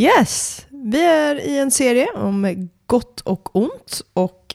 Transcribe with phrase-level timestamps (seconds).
[0.00, 4.54] Yes, vi är i en serie om gott och ont och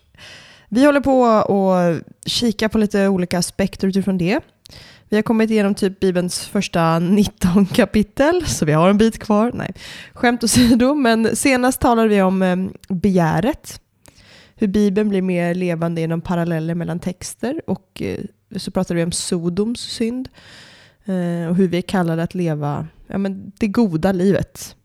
[0.70, 4.40] vi håller på att kika på lite olika aspekter utifrån det.
[5.10, 9.52] Vi har kommit igenom typ Bibelns första 19 kapitel, så vi har en bit kvar.
[9.54, 9.74] Nej,
[10.14, 12.58] skämt åsido, men senast talade vi om eh,
[12.88, 13.82] begäret.
[14.56, 18.20] Hur Bibeln blir mer levande genom paralleller mellan texter och eh,
[18.56, 20.30] så pratade vi om Sodoms synd
[21.06, 24.76] eh, och hur vi är kallade att leva ja, men det goda livet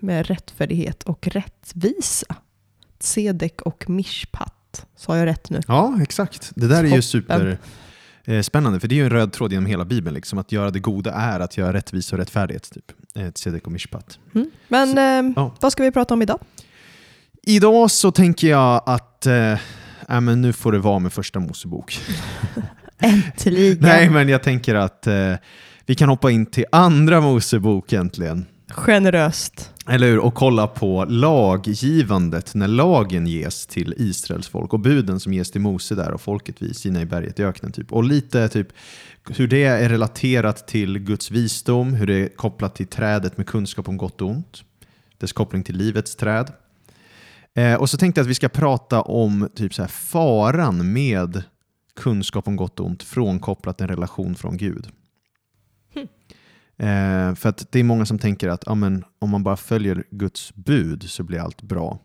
[0.00, 2.36] med rättfärdighet och rättvisa.
[3.00, 4.86] Sedek och mishpat.
[4.96, 5.60] Sa jag rätt nu?
[5.68, 6.50] Ja, exakt.
[6.54, 7.02] Det där är ju Toppen.
[7.02, 7.58] super
[8.24, 8.42] eh,
[8.80, 10.14] för det är ju en röd tråd genom hela Bibeln.
[10.14, 10.38] Liksom.
[10.38, 12.70] Att göra det goda är att göra rättvisa och rättfärdighet.
[12.72, 12.84] Typ.
[13.14, 14.18] Eh, Tzedek och mishpat.
[14.34, 14.50] Mm.
[14.68, 15.54] Men Så- eh, ja.
[15.60, 16.38] vad ska vi prata om idag?
[17.42, 19.52] Idag så tänker jag att eh,
[20.08, 21.98] äh, men nu får det vara med första Mosebok.
[22.98, 23.78] Äntligen!
[23.80, 25.34] Nej, men jag tänker att eh,
[25.86, 28.46] vi kan hoppa in till andra Mosebok egentligen.
[28.70, 29.74] Generöst.
[29.86, 30.18] Eller hur?
[30.18, 35.60] Och kolla på laggivandet när lagen ges till Israels folk och buden som ges till
[35.60, 37.72] Mose där och folket vid Sinai berget i öknen.
[37.72, 37.92] Typ.
[37.92, 38.68] Och lite typ
[39.28, 43.88] hur det är relaterat till Guds visdom, hur det är kopplat till trädet med kunskap
[43.88, 44.64] om gott och ont,
[45.18, 46.52] dess koppling till livets träd.
[47.54, 51.42] Eh, och så tänkte jag att vi ska prata om typ så här, faran med
[51.96, 54.88] kunskap om gott och ont frånkopplat en relation från Gud.
[56.78, 60.04] Eh, för att det är många som tänker att ja, men, om man bara följer
[60.10, 61.98] Guds bud så blir allt bra.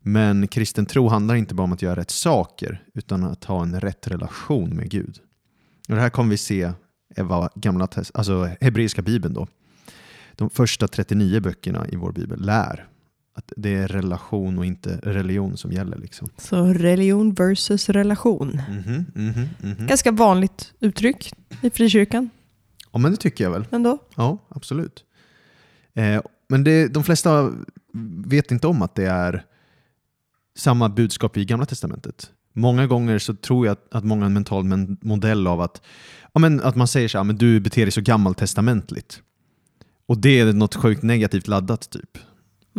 [0.00, 3.80] Men kristen tro handlar inte bara om att göra rätt saker utan att ha en
[3.80, 5.18] rätt relation med Gud.
[5.88, 6.72] Och det här kommer vi se
[7.16, 9.46] vad gamla alltså hebreiska bibeln då.
[10.36, 12.88] De första 39 böckerna i vår bibel lär
[13.34, 15.98] att det är relation och inte religion som gäller.
[15.98, 16.28] Liksom.
[16.36, 18.60] Så religion versus relation.
[18.68, 19.86] Mhm, mhm, mhm.
[19.86, 21.32] Ganska vanligt uttryck
[21.62, 22.30] i frikyrkan
[22.94, 23.66] Ja, men det tycker jag väl.
[23.70, 23.98] ändå.
[24.14, 25.04] Ja, absolut.
[25.94, 27.52] Eh, men det, de flesta
[28.26, 29.44] vet inte om att det är
[30.56, 32.30] samma budskap i Gamla Testamentet.
[32.52, 35.82] Många gånger så tror jag att, att många har en mental men, modell av att,
[36.32, 39.22] ja, men, att man säger så här, men du beter dig så gammaltestamentligt.
[40.06, 42.18] Och det är något sjukt negativt laddat typ.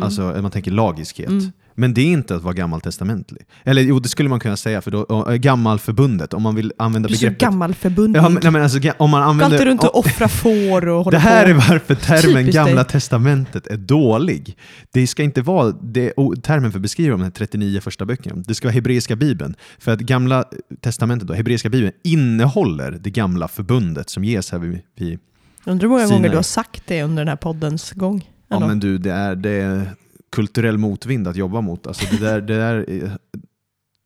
[0.00, 1.28] Alltså man tänker lagiskhet.
[1.28, 1.52] Mm.
[1.78, 3.42] Men det är inte att vara gammaltestamentlig.
[3.64, 7.08] Eller jo, det skulle man kunna säga, för då, äh, gammalförbundet, om man vill använda
[7.08, 7.40] Du är så begreppet.
[7.40, 8.20] gammalförbundig.
[8.20, 11.10] Ja, men, nej, men alltså, om man använder, inte runt och offra får och hålla
[11.10, 11.50] det här på.
[11.50, 12.84] är varför termen Typiskt Gamla dig.
[12.84, 14.56] Testamentet är dålig.
[14.92, 18.42] Det ska inte vara det, termen för att beskriva de här 39 första böckerna.
[18.46, 19.54] Det ska vara Hebreiska Bibeln.
[19.78, 20.44] För att Gamla
[20.80, 25.18] Testamentet, då, Hebreiska Bibeln, innehåller det gamla förbundet som ges här vid, vid
[25.64, 26.16] Undrar hur många Sinai.
[26.18, 28.30] gånger du har sagt det under den här poddens gång.
[28.48, 29.90] Ja men du, det är, det är
[30.32, 31.86] kulturell motvind att jobba mot.
[31.86, 33.18] Alltså det där, det där är,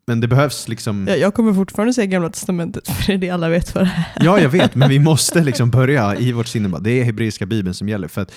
[0.06, 1.06] men det behövs liksom...
[1.08, 3.90] Ja, jag kommer fortfarande säga Gamla Testamentet, för det är det alla vet vad det
[3.90, 4.24] är.
[4.24, 6.78] Ja, jag vet, men vi måste liksom börja i vårt sinne.
[6.80, 8.08] Det är Hebreiska Bibeln som gäller.
[8.08, 8.32] För att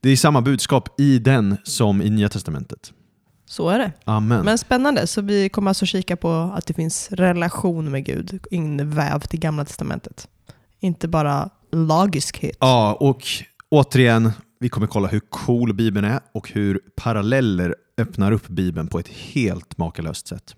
[0.00, 2.92] det är samma budskap i den som i Nya Testamentet.
[3.46, 3.92] Så är det.
[4.04, 4.44] Amen.
[4.44, 9.34] Men spännande, så vi kommer alltså kika på att det finns relation med Gud invävt
[9.34, 10.28] i Gamla Testamentet.
[10.80, 12.56] Inte bara lagiskhet.
[12.60, 13.22] Ja, och
[13.68, 18.98] återigen, vi kommer kolla hur cool Bibeln är och hur paralleller öppnar upp Bibeln på
[18.98, 20.56] ett helt makalöst sätt.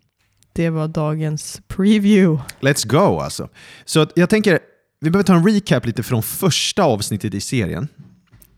[0.53, 2.43] Det var dagens preview.
[2.61, 3.49] Let's go alltså.
[3.85, 4.59] Så jag tänker,
[5.01, 7.89] vi behöver ta en recap lite från första avsnittet i serien.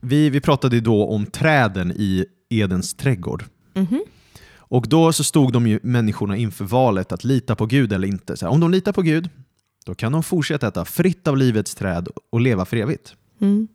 [0.01, 3.45] Vi, vi pratade då om träden i Edens trädgård.
[3.75, 4.05] Mhm.
[4.57, 8.37] Och då så stod de ju människorna inför valet att lita på Gud eller inte.
[8.41, 9.29] Här, om de litar på Gud,
[9.87, 13.15] då kan de fortsätta äta fritt av livets träd och leva för evigt.
[13.41, 13.69] Mm.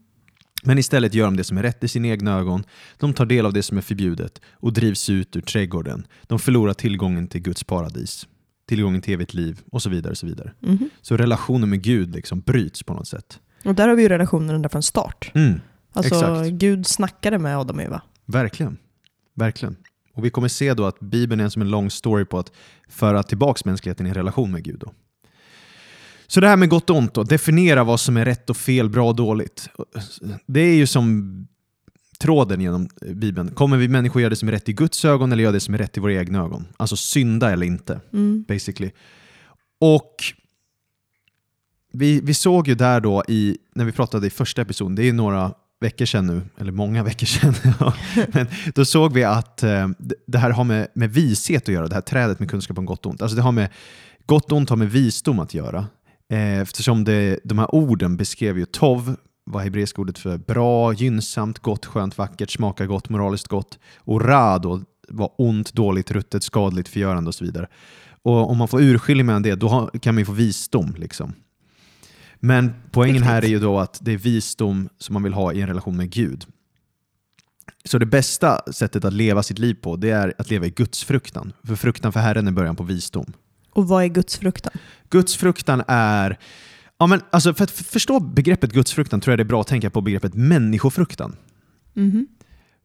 [0.66, 2.64] Men istället gör de det som är rätt i sina egna ögon.
[2.98, 6.08] De tar del av det som är förbjudet och drivs ut ur trädgården.
[6.24, 8.28] De förlorar tillgången till Guds paradis,
[8.68, 10.12] tillgången till evigt liv och så vidare.
[10.12, 10.54] Och så vidare.
[10.60, 10.90] Mhm.
[11.02, 13.40] Så relationen med Gud liksom bryts på något sätt.
[13.66, 15.32] Och där har vi ju relationen ända från start.
[15.36, 15.60] Mm,
[15.94, 16.50] Alltså Exakt.
[16.50, 18.02] Gud snackade med Adam och Eva.
[18.26, 18.78] verkligen.
[19.36, 19.76] Verkligen.
[20.14, 22.52] Och vi kommer se då att Bibeln är som en lång story på att
[22.90, 24.80] föra tillbaka mänskligheten i relation med Gud.
[24.80, 24.94] Då.
[26.28, 28.90] Så det här med gott och ont då, definiera vad som är rätt och fel,
[28.90, 29.70] bra och dåligt.
[30.46, 31.48] Det är ju som
[32.20, 33.52] tråden genom Bibeln.
[33.52, 35.74] Kommer vi människor göra det som är rätt i Guds ögon eller göra det som
[35.74, 36.66] är rätt i våra egna ögon?
[36.78, 38.46] Alltså synda eller inte, Mm.
[38.48, 38.92] basically.
[39.80, 40.16] Och
[41.94, 45.14] vi, vi såg ju där då, i, när vi pratade i första episoden, det är
[45.14, 47.94] några veckor sedan nu, eller många veckor sedan, ja.
[48.34, 51.88] men då såg vi att eh, det- det här har med, med vishet att göra,
[51.88, 53.22] det här trädet med kunskap om gott och ont.
[53.22, 53.70] Alltså det har med,
[54.26, 55.86] gott och ont har med visdom att göra.
[56.30, 61.60] Eh, eftersom det, de här orden beskrev ju tov, var hebreiska ordet för bra, gynnsamt,
[61.60, 63.80] gott, skönt, vackert, smakar gott, moraliskt gott.
[63.98, 67.68] Och ra då var ont, dåligt, ruttet, skadligt, förgörande och så vidare.
[68.22, 70.96] Och om man får urskiljning mellan det, då kan man ju få visdom.
[70.98, 71.34] Liksom.
[72.36, 75.62] Men poängen här är ju då att det är visdom som man vill ha i
[75.62, 76.46] en relation med Gud.
[77.86, 81.04] Så det bästa sättet att leva sitt liv på, det är att leva i Guds
[81.04, 81.54] fruktan.
[81.64, 83.34] För fruktan för Herren är början på visdom.
[83.76, 84.74] Och vad är Guds fruktan?
[85.10, 86.40] Guds fruktan är...
[86.98, 89.68] Ja, men alltså för att förstå begreppet Guds fruktan tror jag det är bra att
[89.68, 91.36] tänka på begreppet människofruktan.
[91.94, 92.28] Mhm.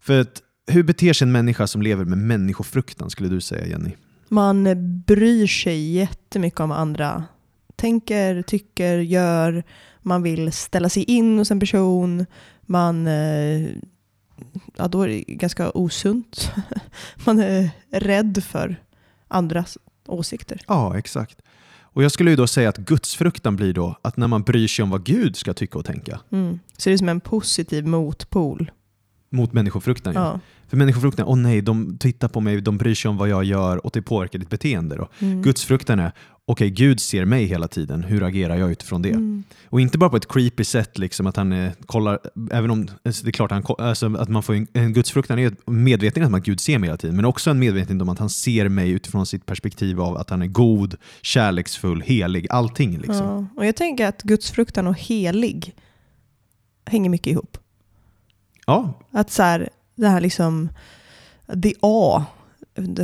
[0.01, 3.91] För att, hur beter sig en människa som lever med människofruktan, skulle du säga Jenny?
[4.29, 4.69] Man
[5.07, 7.25] bryr sig jättemycket om andra
[7.81, 9.63] tänker, tycker, gör.
[10.03, 12.27] Man vill ställa sig in hos en person.
[12.63, 13.69] Man, eh,
[14.77, 16.53] ja då är det ganska osunt.
[17.25, 18.77] Man är rädd för
[19.29, 19.79] andras
[20.11, 20.61] åsikter.
[20.67, 21.39] Ja, exakt.
[21.93, 24.83] Och jag skulle ju då säga att gudsfruktan blir då att när man bryr sig
[24.83, 26.21] om vad Gud ska tycka och tänka.
[26.33, 26.59] Mm.
[26.77, 28.71] Så det är som en positiv motpol.
[29.31, 30.15] Mot människofruktan.
[30.15, 30.21] Ja.
[30.21, 30.41] Ja.
[30.69, 33.87] För människofruktan, åh nej, de tittar på mig, de bryr sig om vad jag gör
[33.87, 34.97] och det påverkar ditt beteende.
[34.97, 35.09] Då.
[35.19, 35.43] Mm.
[35.43, 36.13] Gudsfruktan är,
[36.51, 39.11] okej, Gud ser mig hela tiden, hur agerar jag utifrån det?
[39.11, 39.45] Mm.
[39.65, 42.19] Och inte bara på ett creepy sätt, liksom att han eh, kollar,
[42.53, 45.71] även om alltså, det är klart han, alltså, att man får en, en gudsfruktan är
[45.71, 48.31] medvetenhet om att Gud ser mig hela tiden, men också en medvetenhet om att han
[48.31, 52.99] ser mig utifrån sitt perspektiv av att han är god, kärleksfull, helig, allting.
[52.99, 53.17] Liksom.
[53.27, 53.47] Ja.
[53.57, 55.75] Och jag tänker att gudsfruktan och helig
[56.87, 57.59] hänger mycket ihop.
[58.67, 60.69] Ja, Att så här, det här liksom,
[61.63, 62.40] the A, det-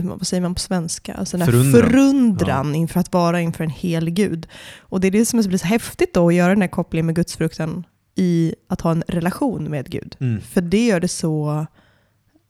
[0.03, 1.15] vad säger man på svenska?
[1.15, 1.83] Alltså den här Förundran.
[1.91, 4.47] förundran, inför att vara inför en hel gud.
[4.79, 7.15] Och det är det som blir så häftigt då, att göra den här kopplingen med
[7.15, 7.85] gudsfruktan
[8.15, 10.17] i att ha en relation med Gud.
[10.21, 10.41] mm.
[10.41, 11.67] För det gör det så,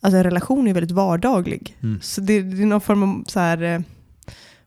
[0.03, 1.77] alltså en relation är väldigt vardaglig.
[1.83, 2.01] Mm.
[2.03, 3.81] Så det, det är någon form av så här, eh,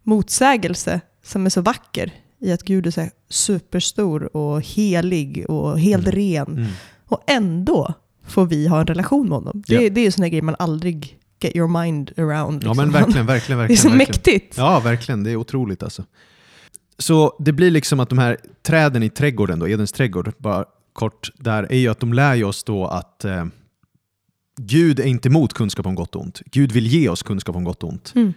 [0.04, 6.08] motsägelse som är så vacker i att Gud är så superstor och helig och helt
[6.08, 6.16] Mm.
[6.16, 6.48] ren.
[6.48, 6.68] Mm.
[7.06, 7.94] Och ändå
[8.28, 9.64] får vi ha en relation med honom.
[9.68, 9.90] Det, Ja.
[9.90, 12.64] det är ju sådana grejer man aldrig get your mind around.
[12.64, 12.78] ja liksom.
[12.78, 13.78] men verkligen, verkligen, Det är verkligen.
[13.82, 13.98] så verkligen.
[13.98, 14.58] mäktigt.
[14.58, 15.24] Ja, verkligen.
[15.24, 16.04] Det är otroligt alltså.
[16.98, 21.30] Så det blir liksom att de här träden i trädgården, då, Edens trädgård, bara kort
[21.36, 23.46] där, är ju att de lär ju oss då att eh,
[24.62, 26.42] Gud är inte emot kunskap om gott och ont.
[26.46, 28.14] Gud vill ge oss kunskap om gott och ont.
[28.16, 28.34] Mm.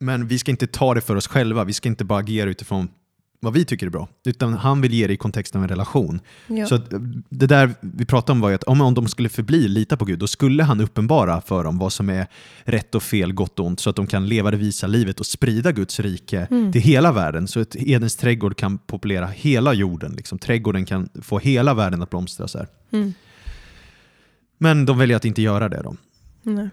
[0.00, 1.64] Men vi ska inte ta det för oss själva.
[1.64, 2.88] Vi ska inte bara agera utifrån
[3.44, 4.08] vad vi tycker är bra.
[4.26, 6.20] Utan han vill ge det i kontexten av en relation.
[6.46, 6.66] Ja.
[6.66, 6.82] Så eh,
[7.28, 10.04] det där vi pratade om var ju att om, om de skulle förbli lita på
[10.04, 12.26] Gud, då skulle han uppenbara för dem vad som är
[12.64, 15.26] rätt och fel, gott och ont, så att de kan leva det visa livet och
[15.26, 16.72] sprida Guds rike Mm.
[16.72, 17.48] till hela världen.
[17.48, 20.12] Så att Edens trädgård kan populera hela jorden.
[20.12, 20.38] Liksom.
[20.38, 22.48] Trädgården kan få hela världen att blomstra.
[22.48, 22.66] Så.
[22.90, 23.12] Mm.
[24.58, 25.80] Men de väljer att inte göra det.
[25.82, 25.96] Då.
[26.42, 26.68] Nej.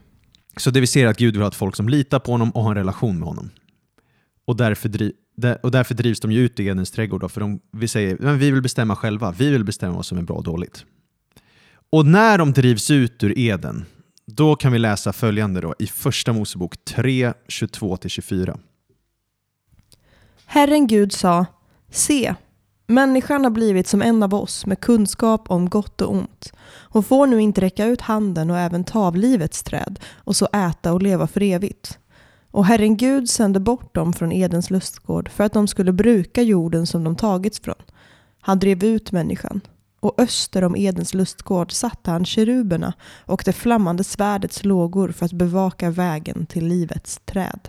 [0.57, 2.49] Så det vi ser är att Gud vill ha ett folk som litar på honom
[2.51, 3.49] och har en relation med honom.
[4.45, 7.21] Och därför, där- och därför drivs de ju ut i Edens trädgård.
[7.21, 9.31] Då, för de, vi säger men vi vill bestämma själva.
[9.31, 10.85] Vi vill bestämma vad som är bra och dåligt.
[11.89, 13.85] Och när de drivs ut ur Eden,
[14.25, 18.59] då kan vi läsa följande då, i Första Mosebok 3, 22-24.
[20.45, 21.45] Herren Gud sa,
[21.91, 22.35] se,
[22.87, 26.53] människan har blivit som en av oss med kunskap om gott och ont.
[26.83, 30.47] Hon får nu inte räcka ut handen och även ta av livets träd och så
[30.53, 31.99] äta och leva för evigt.
[32.51, 36.87] Och Herren Gud sände bort dem från Edens lustgård för att de skulle bruka jorden
[36.87, 37.75] som de tagits från.
[38.41, 39.61] Han drev ut människan.
[39.99, 42.93] Och öster om Edens lustgård satte han keruberna
[43.25, 47.59] och det flammande svärdets lågor för att bevaka vägen till livets träd.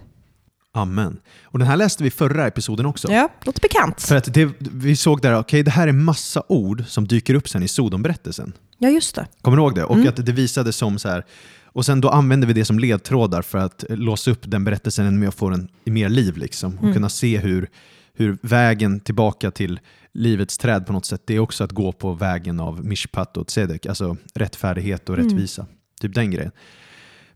[0.75, 1.21] Amen.
[1.45, 3.13] Och den här läste vi förra episoden också.
[3.13, 4.03] Ja, låter bekant.
[4.03, 7.49] För att det, vi såg där, okej det här är massa ord som dyker upp
[7.49, 8.53] sen i Sodomberättelsen.
[8.79, 9.27] Ja, just det.
[9.43, 9.85] Kommer du ihåg det?
[9.85, 10.09] Och Mm.
[10.09, 11.25] att det visade som så här,
[11.73, 15.07] och sen då använde vi det som ledtrådar för att eh, låsa upp den berättelsen
[15.07, 16.75] ännu mer och få den i mer liv liksom.
[16.77, 16.95] Och Mm.
[16.95, 17.69] kunna se hur,
[18.15, 19.81] hur vägen tillbaka till
[20.15, 23.47] livets träd på något sätt, det är också att gå på vägen av mishpat och
[23.47, 25.29] tzedek, alltså rättfärdighet och Mm.
[25.29, 25.67] rättvisa.
[26.01, 26.53] Typ den grejen.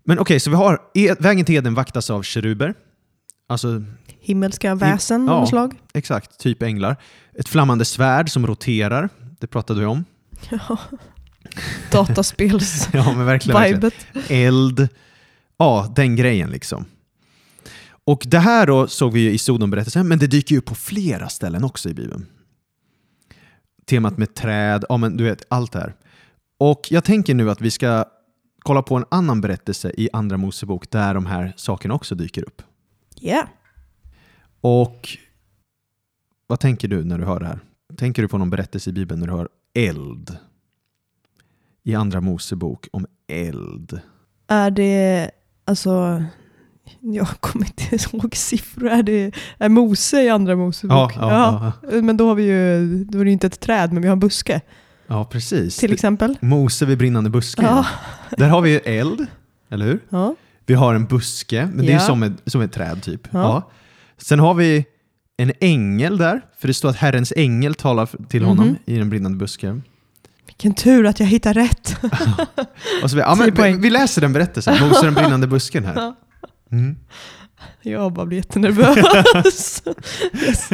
[0.05, 2.75] Men okej, så vi har, e- vägen till Eden vaktas av keruber,
[3.49, 3.83] alltså
[4.21, 5.33] Himmelska väsen ja.
[5.33, 5.75] av något slag.
[5.95, 6.97] exakt, typ änglar.
[7.39, 9.09] Ett flammande svärd som roterar,
[9.41, 10.05] det pratade vi om.
[10.51, 10.79] Ja.
[11.93, 13.61] Dataspels Ja, men verkligen.
[13.61, 13.81] verkligen.
[13.81, 14.31] vibet.
[14.31, 14.89] eld,
[15.57, 16.85] ja den grejen liksom.
[18.05, 21.29] Och det här då såg vi i Sodomberättelsen, men det dyker ju upp på flera
[21.29, 22.27] ställen också i Bibeln.
[23.87, 25.95] Temat med träd, ja men du vet allt det här.
[26.59, 28.05] Och jag tänker nu att vi ska
[28.59, 32.63] kolla på en annan berättelse i Andra Mosebok där de här sakerna också dyker upp.
[33.15, 33.49] Ja.
[34.61, 35.09] Och
[36.47, 37.61] vad tänker du när du hör det här?
[37.97, 40.37] tänker du på någon berättelse i Bibeln när du hör eld?
[41.87, 44.01] I Andra Mosebok om eld.
[44.49, 45.31] Är det,
[45.65, 46.23] alltså,
[47.01, 48.89] jag kommer inte ihåg siffror.
[48.89, 51.13] Är det är Mose i Andra Mosebok?
[51.17, 52.01] Ja, ja, ja.
[52.03, 54.21] Men då har vi ju, då är det inte ett träd, men vi har en
[54.21, 54.61] buske
[55.07, 55.77] ja precis.
[55.77, 56.37] till exempel.
[56.41, 57.65] Mose vid brinnande busken.
[57.65, 57.87] Ja.
[58.37, 59.27] Där har vi ju eld,
[59.71, 60.01] eller hur?
[60.09, 60.35] Ja.
[60.67, 63.29] Vi har en buske, men det är som ett, som ett träd typ.
[63.31, 63.71] Ja.
[64.19, 64.85] Sen har vi
[65.37, 68.49] en ängel där, för det står att Herrens ängel talar till Mhm.
[68.49, 69.83] honom i den brinnande busken.
[70.57, 71.97] Vilken tur att jag hittar rätt.
[73.03, 76.15] Och så vi, ja, men, vi, vi läser den berättelsen, Mose den brinnande busken här.
[76.73, 76.97] Mm.
[77.83, 79.83] Jag bara blir jättenervös.
[80.43, 80.71] yes.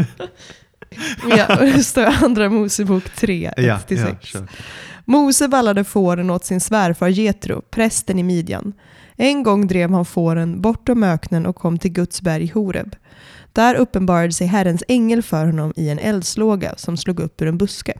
[1.36, 4.16] Ja, det står Andra Mosebok 3, Ja, 1-6.
[4.34, 4.40] ja.
[5.04, 8.72] Mose vallade fåren åt sin svärfar Jetro, prästen i Midjan.
[9.16, 12.96] En gång drev han fåren bortom öknen och kom till Guds berg Horeb.
[13.52, 17.58] Där uppenbarade sig Herrens ängel för honom i en eldslåga som slog upp ur en
[17.58, 17.92] buske.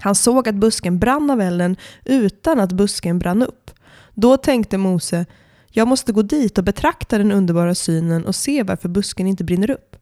[0.00, 3.70] Han såg att busken brann av elden utan att busken brann upp.
[4.14, 5.26] Då tänkte Mose,
[5.70, 9.70] jag måste gå dit och betrakta den underbara synen och se varför busken inte brinner
[9.70, 9.96] upp.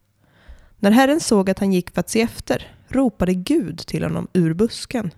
[0.79, 4.53] När Herren såg att han gick för att se efter ropade Gud till honom ur
[4.53, 5.11] busken.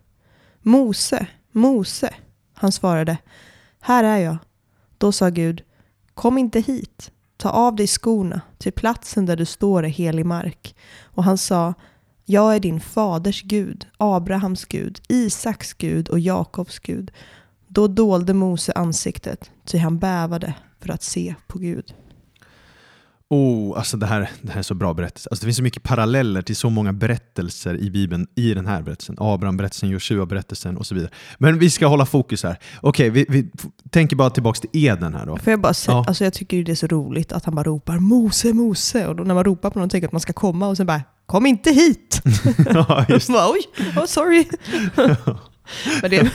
[0.62, 2.14] Mose, Mose.
[2.54, 3.18] Han svarade,
[3.82, 4.38] här är jag.
[4.98, 5.64] Då sa Gud,
[6.14, 7.12] kom inte hit.
[7.38, 10.76] Ta av dig skorna, till platsen där du står är helig mark.
[11.04, 11.74] Och han sa,
[12.30, 17.12] jag är din faders Gud, Abrahams Gud, Isaks Gud och Jakobs Gud.
[17.68, 21.94] Då dolde Mose ansiktet, ty han bävade för att se på Gud.
[23.32, 25.28] Oh, alltså det här, det här är så bra berättelse.
[25.32, 28.82] Alltså det finns så mycket paralleller till så många berättelser i Bibeln i den här
[28.82, 29.16] berättelsen.
[29.20, 31.12] Abraham-berättelsen, Joshua-berättelsen och så vidare.
[31.38, 32.58] Men vi ska hålla fokus här.
[32.82, 33.50] Okej, vi, vi
[33.90, 35.38] tänker bara tillbaka till Eden här då.
[35.38, 36.06] Får jag bara säga, Ja.
[36.08, 39.08] alltså jag tycker det är så roligt att han bara ropar Mose, Mose.
[39.08, 41.02] Och då när man ropar på någon tänker att man ska komma och sen bara
[41.30, 42.22] Kom inte hit!
[42.74, 43.60] ja, just bara, Oj,
[43.98, 44.46] oh, sorry.
[46.02, 46.32] Men det,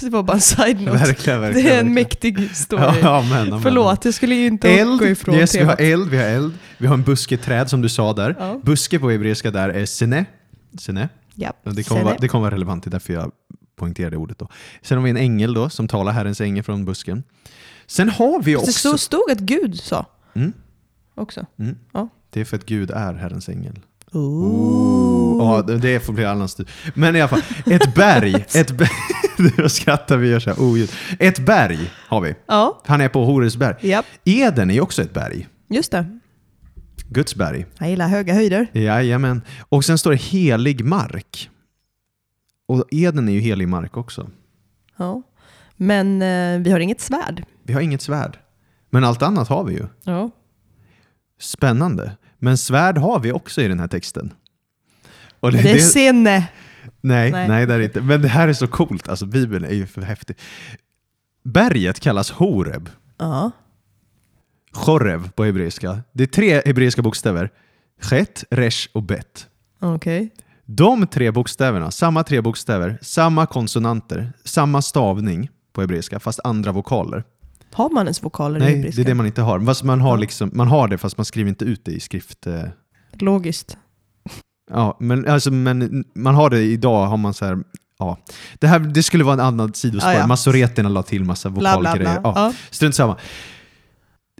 [0.00, 0.98] det var bara en side-note.
[0.98, 1.66] Verkligen, verkligen.
[1.66, 1.94] Det är en verkligen.
[1.94, 2.82] mäktig story.
[2.82, 5.76] Ja, ja, men, ja, Förlåt, jag skulle ju inte Eld, gå ifrån yes, vi har
[5.76, 5.80] temat.
[5.92, 6.52] eld, vi har eld.
[6.78, 8.36] Vi har en busketräd som du sa där.
[8.38, 8.60] Ja.
[8.64, 10.24] Buske på hebreiska där är sene.
[10.78, 11.08] Sene.
[11.34, 11.52] Ja.
[11.62, 12.04] Det kommer, Sene.
[12.04, 13.32] vara, det kommer vara relevant, det är därför jag
[13.76, 14.38] poängterade ordet.
[14.38, 14.48] Då.
[14.82, 17.22] Sen har vi en ängel då, som talar Herrens ängel från busken.
[17.86, 18.72] Sen har vi Det också...
[18.72, 20.52] stod, stod att Gud sa Mm,
[21.14, 21.46] också.
[21.58, 21.76] mm.
[21.92, 22.08] Ja.
[22.30, 23.78] Det är för att Gud är Herrens ängel.
[24.12, 25.44] Ooh.
[25.44, 26.68] Ja, det- får bli annans tur.
[26.94, 28.34] Men i alla fall, ett berg.
[28.54, 28.88] ett berg
[29.56, 30.92] Då skrattar vi och gör så här oljud.
[31.18, 32.34] Ett berg har vi.
[32.46, 33.76] Ja, Han är på Horesberg.
[33.80, 34.06] japp.
[34.24, 35.48] Eden är också ett berg.
[35.68, 36.18] just det.
[37.08, 37.66] Guds berg.
[37.78, 38.66] Jag gillar höga höjder.
[38.72, 39.42] Jajamän.
[39.68, 41.50] Och sen står det helig mark.
[42.68, 44.30] Och Eden är ju helig mark också.
[44.96, 45.22] Ja.
[45.76, 47.44] Men eh, vi har inget svärd.
[47.62, 48.38] Vi har inget svärd.
[48.90, 49.86] Men allt annat har vi ju.
[50.04, 50.30] Ja.
[51.40, 52.16] Spännande.
[52.42, 54.32] Men svärd har vi också i den här texten.
[55.40, 56.48] Och Det är sinne.
[57.00, 57.48] nej, nej.
[57.48, 58.00] nej, det är det inte.
[58.00, 59.08] Men det här är så coolt.
[59.08, 60.36] Alltså Bibeln är ju för häftig.
[61.44, 62.88] Berget kallas Horeb.
[63.18, 63.50] Ja.
[64.72, 66.00] Chorev på hebreiska.
[66.12, 67.50] Det är tre hebreiska bokstäver.
[68.00, 69.46] Chet, resh och bet.
[69.80, 70.30] Okej.
[70.64, 77.24] De tre bokstäverna, samma tre bokstäver, samma konsonanter, samma stavning på hebreiska, fast andra vokaler.
[77.72, 79.02] Har man ens vokaler i Nej, hebreiska?
[79.02, 79.60] det är det man inte har.
[79.60, 82.46] Fast man har, liksom, man har det fast man skriver inte ut det i skrift.
[82.46, 82.62] eh,
[83.12, 83.76] Logiskt.
[84.70, 87.58] Ja, men, alltså, men man har det idag, har man så här,
[87.98, 88.18] ja.
[88.58, 90.12] Det, här, det skulle vara en annan sidospår.
[90.12, 90.26] Ja, ja.
[90.26, 92.20] Masoreterna la till massa Bla, bla, vokalgrejer.
[92.20, 92.32] bla.
[92.34, 92.52] Ja, Ja.
[92.70, 93.16] Strunt samma.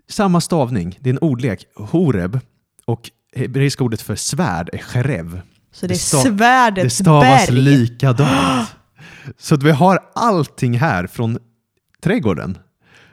[0.08, 1.66] Samma stavning, det är en ordlek.
[1.76, 2.40] Horeb
[2.84, 5.40] och hebreiska ordet för svärd är cherev.
[5.72, 7.56] Så det är svärdets Det stavas berg.
[7.60, 8.68] likadant.
[9.38, 11.38] Så att vi har allting här från
[12.02, 12.58] trädgården.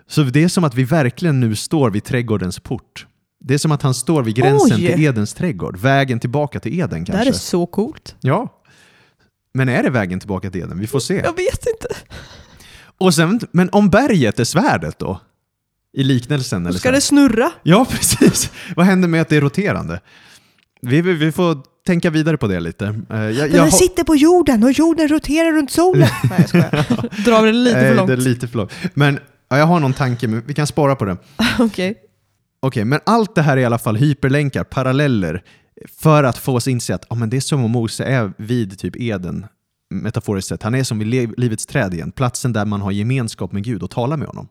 [0.09, 3.05] Så det är som att vi verkligen nu står vid trädgårdens port.
[3.39, 4.87] Det är som att han står vid gränsen Oj!
[4.93, 5.77] till Edens trädgård.
[5.77, 7.29] Vägen tillbaka till Eden Det här kanske.
[7.29, 8.15] är så coolt.
[8.21, 8.61] Ja.
[9.53, 10.79] Men är det vägen tillbaka till Eden?
[10.79, 11.13] Vi får se.
[11.15, 11.87] Jag vet inte.
[12.97, 15.21] Och sen, men om berget är svärdet då?
[15.93, 16.65] I liknelsen?
[16.65, 16.95] Eller Ska så?
[16.95, 17.51] det snurra?
[17.63, 18.51] Ja, precis.
[18.75, 20.01] Vad händer med att det är roterande?
[20.81, 22.85] Vi, vi, vi får tänka vidare på det lite.
[23.09, 26.09] Eh, Jag, jag Den har- sitter på jorden och jorden roterar runt solen.
[26.29, 27.23] Nej jag skojar.
[27.25, 28.07] Drar det lite för långt.
[28.07, 28.71] Det är lite för långt.
[28.93, 31.17] Men ja, jag har någon tanke, men vi kan spara på det.
[31.59, 31.95] Okej.
[32.59, 35.43] Okej, men allt det här är i alla fall hyperlänkar, paralleller,
[35.99, 38.79] för att få oss inse att ja, men det är som om Mose är vid
[38.79, 39.45] typ Eden,
[39.89, 40.63] metaforiskt sett.
[40.63, 43.91] Han är som vid livets träd igen, platsen där man har gemenskap med Gud och
[43.91, 44.47] talar med honom.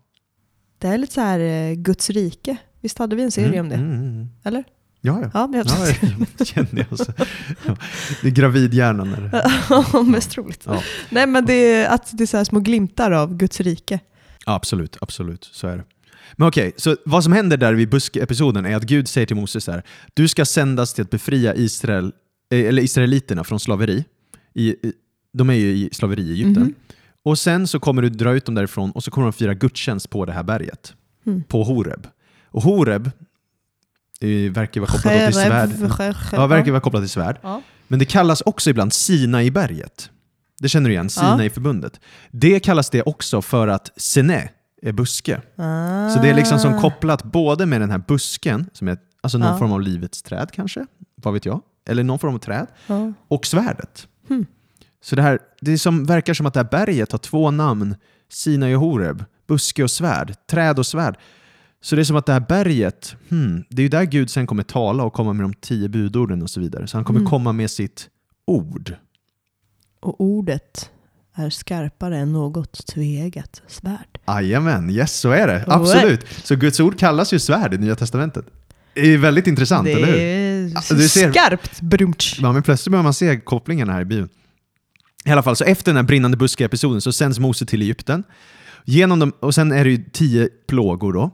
[0.79, 2.57] Det är lite så här eh, Guds rike.
[2.81, 3.75] Visst hade vi en serie om det?
[3.75, 4.27] Mm, mm, mm.
[4.45, 4.65] Eller?
[5.01, 5.31] Ja, ja.
[5.35, 5.87] Ja, Ja,
[6.39, 6.99] jag känner jag.
[6.99, 7.13] Så.
[7.67, 7.77] Ja,
[8.23, 9.15] det är gravidhjärnan.
[9.15, 9.53] Är det.
[9.93, 10.63] Ja, mest troligt.
[10.67, 10.83] Ja.
[11.11, 14.01] Nej, men det är, att det är så små glimtar av Guds rike.
[14.47, 15.49] Ja, absolut, absolut.
[15.53, 15.85] Så är det.
[16.33, 19.67] Men okej, så vad som händer där vid buskepisoden är att Gud säger till Moses
[19.67, 19.83] här,
[20.15, 22.13] du ska sändas till att befria Israel
[22.51, 24.05] eh, eller israeliterna från slaveri.
[24.55, 24.93] I, i,
[25.33, 26.63] de är ju i slaveri i Egypten.
[26.63, 26.75] Mhm.
[27.23, 30.11] Och sen så kommer du dra ut dem därifrån och så kommer de fira gudstjänst
[30.11, 30.95] på det här berget.
[31.27, 31.43] Mm.
[31.43, 32.07] På Horeb.
[32.45, 33.11] Och Horeb
[34.51, 35.71] verkar vara kopplat till svärd.
[36.33, 37.39] Ja, verkar vara kopplat till svärd.
[37.43, 37.63] Ja.
[37.89, 40.11] Men det kallas också ibland Sinai-berget.
[40.59, 41.11] Det känner du igen.
[41.11, 42.01] Sinai-förbundet.
[42.31, 44.49] Det kallas det också för att Sene
[44.83, 45.41] är buske.
[45.57, 46.09] Ah.
[46.11, 49.59] Så det är liksom som kopplat både med den här busken, som är alltså någon
[49.59, 52.67] form av livets träd kanske, vad vet jag, eller någon form av träd,
[53.29, 54.09] och svärdet.
[54.29, 54.47] Hmm.
[55.03, 57.97] Så det, här, det som, verkar som att det här berget har två namn,
[58.31, 61.19] Sinai och Horeb, buske och svärd, träd och svärd.
[61.81, 64.47] Så det är som att det här berget, hmm, det är ju där Gud sen
[64.47, 66.87] kommer tala och komma med de tio budorden och så vidare.
[66.87, 67.31] Så han kommer Mm.
[67.31, 68.09] komma med sitt
[68.47, 68.95] ord.
[70.07, 70.91] Och ordet
[71.35, 74.19] är skarpare än något tveeggat svärd.
[74.27, 75.65] Jajamän, yes så är det.
[75.67, 76.27] Absolut.
[76.45, 78.45] Så Guds ord kallas ju svärd i Nya Testamentet.
[78.95, 80.17] Det är väldigt intressant, det eller hur?
[80.17, 81.81] är Ja, du ser- skarpt.
[81.81, 82.39] Brumtsch.
[82.41, 84.29] Ja, men plötsligt börjar man se kopplingarna här i Bibeln.
[85.25, 88.25] I alla fall, så efter den här brinnande buske-episoden så sänds Mose till Egypten.
[88.85, 91.31] Genom dem, och sen är det ju tio plågor då,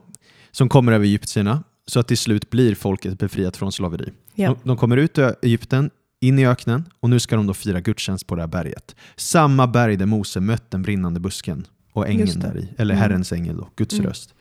[0.51, 4.09] som kommer över egyptierna, så att till slut blir folket befriat från slaveri.
[4.35, 4.49] Ja.
[4.49, 5.89] De, de kommer ut ur Egypten,
[6.23, 8.95] in i öknen, och nu ska de då fira gudstjänst på det här berget.
[9.15, 13.01] Samma berg där Mose mött den brinnande busken och ängeln där i, eller Mm.
[13.01, 14.05] Herrens ängel då, Guds Mm.
[14.05, 14.33] röst.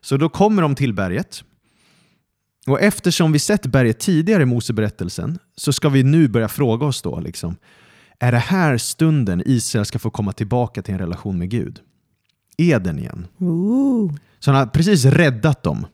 [0.00, 1.44] Så då kommer de till berget,
[2.66, 7.02] och eftersom vi sett berget tidigare i Moseberättelsen så ska vi nu börja fråga oss
[7.02, 7.56] då, liksom,
[8.18, 11.80] är det här stunden Israel ska få komma tillbaka till en relation med Gud?
[12.58, 13.26] Eden igen.
[13.38, 14.14] Ooh.
[14.38, 15.86] Så han har precis räddat dem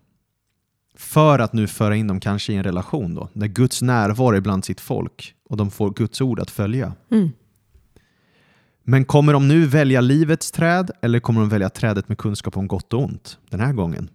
[0.95, 4.41] för att nu föra in dem kanske i en relation då, där Guds närvaro är
[4.41, 6.93] bland sitt folk och de får Guds ord att följa.
[7.11, 7.31] Mm.
[8.85, 12.69] Men kommer de nu välja livets träd eller kommer de välja trädet med kunskap om
[12.69, 14.11] gott och ont den här gången?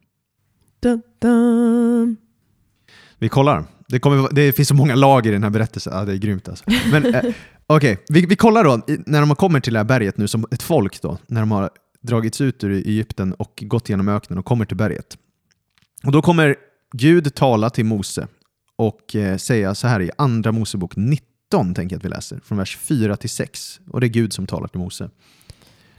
[0.79, 2.17] Dun, dun.
[3.17, 3.63] Vi kollar.
[3.87, 5.93] Det, kommer, det finns så många lager i den här berättelsen.
[5.93, 6.65] Ja, det är grymt alltså.
[6.91, 7.23] Men eh,
[7.67, 10.63] okej, vi, vi kollar då när de kommer till det här berget nu som ett
[10.63, 11.69] folk då, när de har
[12.01, 15.17] dragits ut ur Egypten och gått genom öknen och kommer till berget.
[16.03, 16.55] Och då kommer
[16.91, 18.27] Gud tala till Mose
[18.75, 22.57] och eh, säga så här i Andra Mosebok 19, tänker jag att vi läser, från
[22.57, 23.79] vers 4 till 6.
[23.89, 25.09] Och det är Gud som talar till Mose.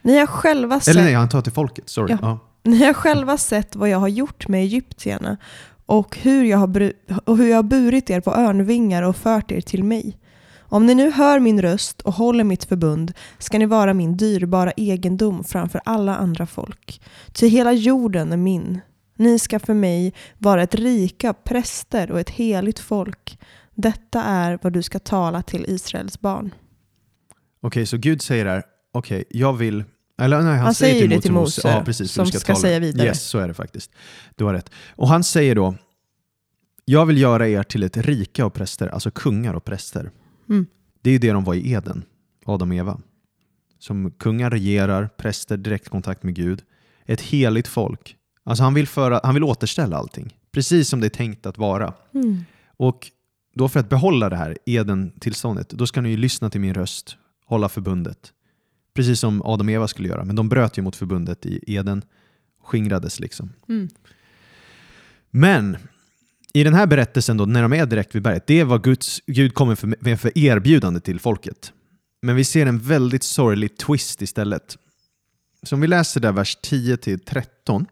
[0.01, 1.89] Ni har själva sett Eller nej, han talar till folket.
[1.89, 2.11] Sorry.
[2.11, 2.17] Ja.
[2.21, 2.39] Ja.
[2.63, 5.37] Ni har själva sett vad jag har gjort med egyptierna
[5.85, 9.51] och hur jag har, bru- och hur jag har burit er på örnvingar och fört
[9.51, 10.17] er till mig.
[10.59, 14.71] Om ni nu hör min röst och håller mitt förbund ska ni vara min dyrbara
[14.71, 17.01] egendom framför alla andra folk.
[17.33, 18.81] Ty hela jorden är min.
[19.19, 23.39] Ni ska för mig vara ett rika präster och ett heligt folk.
[23.75, 26.53] Detta är vad du ska tala till Israels barn.
[27.61, 29.83] Okej, så Gud säger här, okej, jag vill...
[30.21, 32.59] Eller nej, han, Han säger, säger till det till Mose, Ja, precis, som ska tala.
[32.59, 33.07] säga vidare.
[33.07, 33.91] Yes, så är det faktiskt.
[34.35, 34.71] Du har rätt.
[34.95, 35.75] Och han säger då,
[36.85, 40.11] jag vill göra er till ett rika och präster, alltså kungar och präster.
[40.49, 40.65] Mm.
[41.01, 42.03] Det är ju det de var i Eden,
[42.45, 42.99] Adam och Eva.
[43.79, 46.61] Som kungar regerar, präster direktkontakt med Gud.
[47.05, 48.15] Ett heligt folk.
[48.49, 51.93] Alltså han vill, föra, han vill återställa allting, precis som det är tänkt att vara.
[52.13, 52.45] Mm.
[52.77, 53.11] Och
[53.55, 57.69] då för att behålla det här Eden-tillståndet, då ska ni lyssna till min röst, hålla
[57.69, 58.33] förbundet.
[58.93, 62.01] Precis som Adam och Eva skulle göra, men de bröt ju mot förbundet i Eden,
[62.63, 63.53] skingrades liksom.
[63.67, 63.89] Mm.
[65.29, 65.77] Men
[66.53, 69.21] i den här berättelsen då, när de är direkt vid berget, det är vad Guds,
[69.25, 71.73] Gud kommer för, med för erbjudande till folket.
[72.21, 74.77] Men vi ser en väldigt sorglig twist istället.
[75.63, 77.85] Så om vi läser där vers 10 till 13.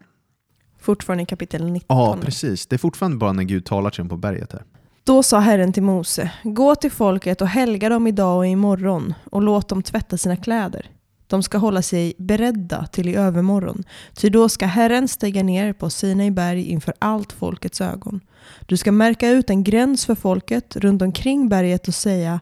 [0.80, 1.98] Fortfarande i kapitel 19.
[1.98, 2.66] Ja, precis.
[2.66, 4.62] Det är fortfarande bara när Gud talar till dem på berget här.
[5.04, 9.42] Då sa Herren till Mose, gå till folket och helga dem idag och imorgon och
[9.42, 10.90] låt dem tvätta sina kläder.
[11.26, 15.90] De ska hålla sig beredda till i övermorgon, ty då ska Herren stiga ner på
[15.90, 18.20] Sinai berg inför allt folkets ögon.
[18.66, 22.40] Du ska märka ut en gräns för folket runt omkring berget och säga,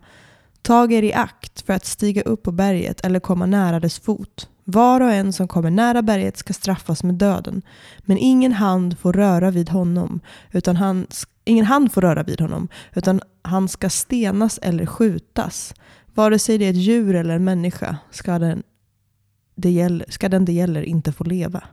[0.62, 4.48] tag er i akt för att stiga upp på berget eller komma nära dess fot.
[4.68, 7.62] Var och en som kommer nära berget ska straffas med döden,
[7.98, 10.20] men ingen hand får röra vid honom,
[10.52, 11.06] utan han,
[11.44, 15.74] ingen hand får röra vid honom, utan han ska stenas eller skjutas.
[16.14, 18.62] Vare sig det är ett djur eller en människa ska den
[19.54, 21.64] det gäller, ska den det gäller inte få leva.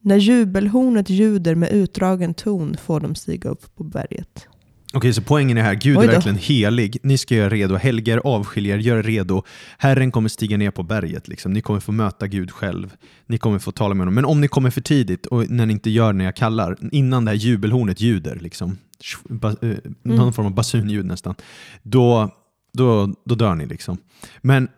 [0.00, 4.48] När jubelhornet ljuder med utdragen ton får de stiga upp på berget.
[4.96, 6.98] Okej, så poängen är här, Gud är verkligen helig.
[7.02, 9.42] Ni ska göra redo, helger, avskiljer, gör redo.
[9.78, 11.28] Herren kommer stiga ner på berget.
[11.28, 11.52] Liksom.
[11.52, 12.96] Ni kommer få möta Gud själv.
[13.26, 14.14] Ni kommer få tala med honom.
[14.14, 17.24] Men om ni kommer för tidigt och när ni inte gör när jag kallar, innan
[17.24, 18.78] det här jubelhornet ljuder, liksom,
[19.24, 21.34] ba, eh, någon form av basunljud nästan,
[21.82, 22.30] då,
[22.72, 23.66] då, då dör ni.
[23.66, 23.98] Liksom.
[24.42, 24.68] Men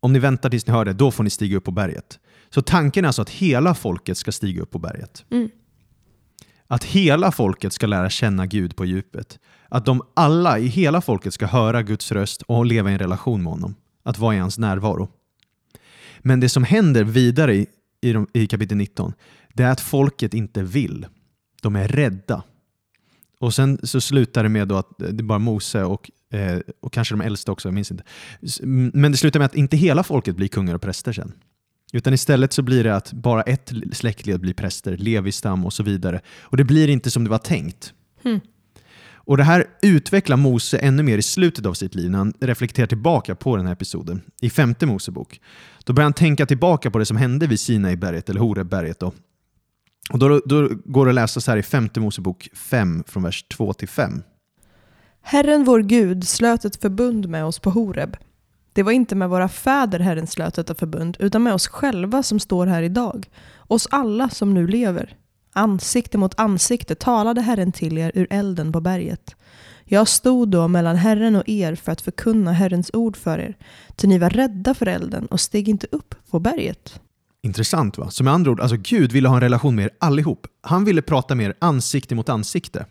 [0.00, 2.18] om ni väntar tills ni hör det, då får ni stiga upp på berget.
[2.50, 5.24] Så tanken är alltså att hela folket ska stiga upp på berget.
[5.30, 5.48] Mm.
[6.66, 9.38] Att hela folket ska lära känna Gud på djupet.
[9.68, 13.42] Att de alla i hela folket ska höra Guds röst och leva i en relation
[13.42, 13.74] med honom.
[14.02, 15.08] Att vara i hans närvaro.
[16.18, 17.66] Men det som händer vidare i,
[18.00, 19.12] i, de, i kapitel 19,
[19.54, 21.06] det är att folket inte vill.
[21.62, 22.42] De är rädda.
[23.40, 26.92] Och sen så slutar det med då att det är bara Mose och, eh, och
[26.92, 28.04] kanske de äldsta också, jag minns inte.
[28.92, 31.32] Men det slutar med att inte hela folket blir kungar och präster sen.
[31.92, 36.20] Utan istället så blir det att bara ett släktled blir präster, Levistam och så vidare.
[36.40, 37.92] Och det blir inte som det var tänkt.
[38.22, 38.40] Hmm.
[39.26, 42.86] Och det här utvecklar Mose ännu mer i slutet av sitt liv när han reflekterar
[42.86, 45.40] tillbaka på den här episoden i femte Mosebok.
[45.84, 49.00] Då börjar han tänka tillbaka på det som hände vid Sinaiberget, eller Horebberget.
[49.00, 49.12] Då.
[50.10, 53.42] Och då, då går det att läsa så här i femte Mosebok 5 från vers
[53.42, 54.22] 2 till 5.
[55.22, 58.16] Herren vår Gud slöt ett förbund med oss på Horeb.
[58.76, 62.40] Det var inte med våra fäder Herren slöt detta förbund, utan med oss själva som
[62.40, 63.28] står här idag.
[63.58, 65.16] Oss alla som nu lever.
[65.52, 69.36] Ansikte mot ansikte talade Herren till er ur elden på berget.
[69.84, 73.56] Jag stod då mellan Herren och er för att förkunna Herrens ord för er,
[73.94, 77.00] till ni var rädda för elden och steg inte upp på berget.
[77.42, 78.10] Intressant va?
[78.10, 80.46] Så med andra ord, alltså Gud ville ha en relation med er allihop.
[80.60, 82.86] Han ville prata med er ansikte mot ansikte.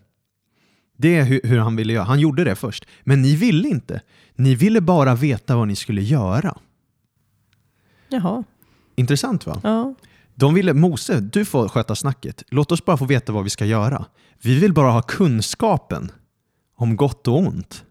[0.98, 2.04] Det är hur, hur han ville göra.
[2.04, 2.86] Han gjorde det först.
[3.04, 4.02] Men ni ville inte.
[4.36, 6.58] Ni ville bara veta vad ni skulle göra.
[8.10, 8.44] Jaha,
[8.96, 9.60] Intressant va?
[9.64, 9.96] ja.
[10.36, 12.44] De ville, Mose, du får sköta snacket.
[12.50, 14.06] Låt oss bara få veta vad vi ska göra.
[14.42, 16.12] Vi vill bara ha kunskapen
[16.76, 17.86] om gott och ont.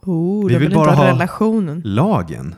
[0.00, 1.82] Oh, Vi vill vill inte bara ha ha- relationen.
[1.84, 2.54] Lagen.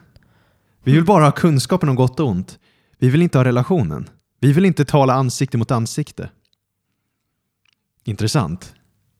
[0.83, 2.59] Vi vill bara ha kunskapen om gott och ont.
[2.99, 4.09] Vi vill inte ha relationen.
[4.41, 6.31] Vi vill inte tala ansikte mot ansikte.
[8.05, 8.75] Intressant.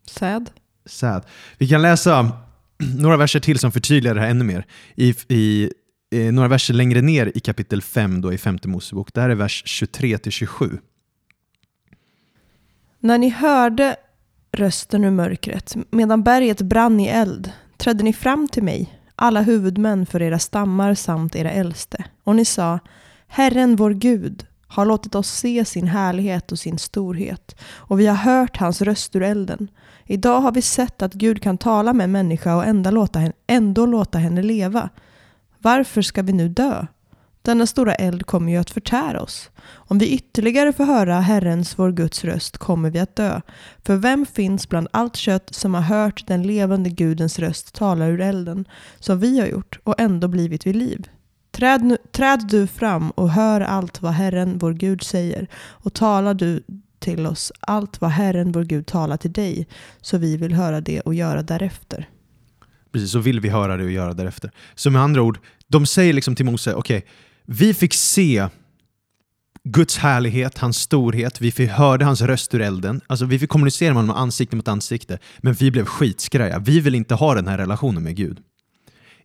[0.07, 0.51] Sad.
[0.87, 1.25] Sad.
[1.59, 2.33] Vi kan läsa
[2.97, 4.67] några verser till som förtydligar det här ännu mer.
[4.97, 5.71] I, i,
[6.15, 9.15] eh, några verser längre ner i kapitel 5 då, i femte Mosebok.
[9.15, 10.79] Där är vers 23-27.
[13.01, 13.97] När ni hörde
[14.53, 20.07] rösten ur mörkret, medan berget brann i eld, trädde ni fram till mig, alla huvudmän
[20.07, 22.05] för era stammar samt era äldste.
[22.25, 22.79] Och ni sa,
[23.27, 28.17] Herren vår Gud har låtit oss se sin härlighet och sin storhet, och vi har
[28.17, 29.69] hört hans röst ur elden.
[30.07, 33.33] Idag har vi sett att Gud kan tala med en människa och ändå låta henne,
[33.47, 34.89] ändå låta henne leva.
[35.59, 36.87] Varför ska vi nu dö?
[37.43, 39.51] Denna stora eld kommer ju att förtära oss.
[39.73, 43.41] Om vi ytterligare får höra Herrens, vår Guds röst, kommer vi att dö.
[43.85, 48.21] För vem finns bland allt kött som har hört den levande Gudens röst tala ur
[48.21, 48.65] elden,
[48.99, 51.09] som vi har gjort, och ändå blivit vid liv?
[51.51, 56.35] Träd, nu, träd du fram och hör allt vad Herren, vår Gud, säger, och tala
[56.35, 56.63] du
[57.05, 59.67] till oss allt vad Herren, vår Gud, talar till dig,
[60.01, 62.09] så vi vill höra det och göra därefter.
[62.93, 64.51] Precis, så vill vi höra det och göra därefter.
[64.75, 65.39] Så med andra ord,
[65.69, 67.07] de säger liksom till Mose, okej,
[67.47, 68.49] vi fick se
[69.65, 73.01] Guds härlighet, hans storhet, vi fick hörde hans röst ur elden.
[73.07, 76.59] Alltså vi fick kommunicera med honom ansikte mot ansikte, men vi blev skitskraja.
[76.59, 78.39] Vi vill inte ha den här relationen med Gud.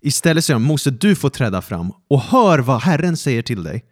[0.02, 3.84] Istället säger de, Mose, du får träda fram och hör vad Herren säger till dig.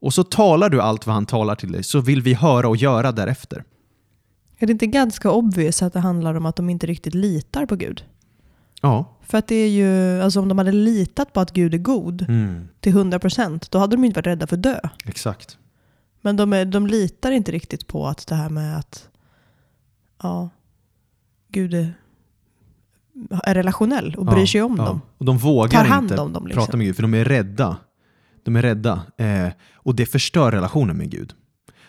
[0.00, 2.76] Och så talar du allt vad han talar till dig, så vill vi höra och
[2.76, 3.64] göra därefter.
[4.58, 7.76] Är det inte ganska obvious att det handlar om att de inte riktigt litar på
[7.76, 8.04] Gud?
[8.82, 9.04] Ja.
[9.22, 12.22] För att det är ju, alltså om de hade litat på att Gud är god
[12.28, 14.78] Mm, till 100% då hade de inte varit rädda för att dö.
[15.06, 15.58] exakt.
[16.20, 19.08] Men de, är, de litar inte riktigt på att det här med att
[20.22, 20.48] ja,
[21.48, 21.94] Gud är,
[23.44, 24.84] är relationell och bryr Ja, sig om ja.
[24.84, 25.00] dem.
[25.18, 26.64] Och de vågar Tar hand inte om dem, liksom.
[26.64, 27.76] prata med Gud, för de är rädda.
[28.50, 29.02] De är rädda.
[29.16, 31.32] Eh, och det förstör relationen med Gud.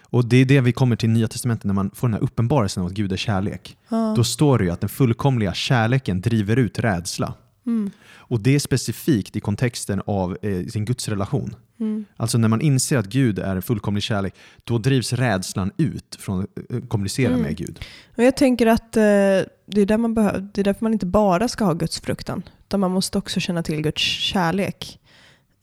[0.02, 2.24] Och det är det vi kommer till i Nya Testamentet när man får den här
[2.24, 3.78] uppenbarelsen av att Gud är kärlek.
[3.90, 4.14] Ja.
[4.18, 7.34] Då står det ju att den fullkomliga kärleken driver ut rädsla.
[7.66, 7.92] Mm.
[8.16, 11.56] Och det är specifikt i kontexten av eh, sin gudsrelation.
[11.80, 12.06] Mm.
[12.18, 16.72] Alltså när man inser att Gud är fullkomlig kärlek, då drivs rädslan ut från att
[16.72, 17.42] eh, kommunicera Mm.
[17.42, 17.80] med Gud.
[18.18, 21.06] Och jag tänker att eh, det, är där man behöver, det är därför man inte
[21.06, 22.44] bara ska ha Guds fruktan.
[22.68, 25.00] Utan man måste också känna till Guds kärlek.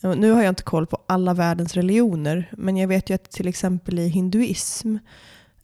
[0.00, 3.48] Nu har jag inte koll på alla världens religioner, men jag vet ju att till
[3.48, 4.96] exempel i hinduism,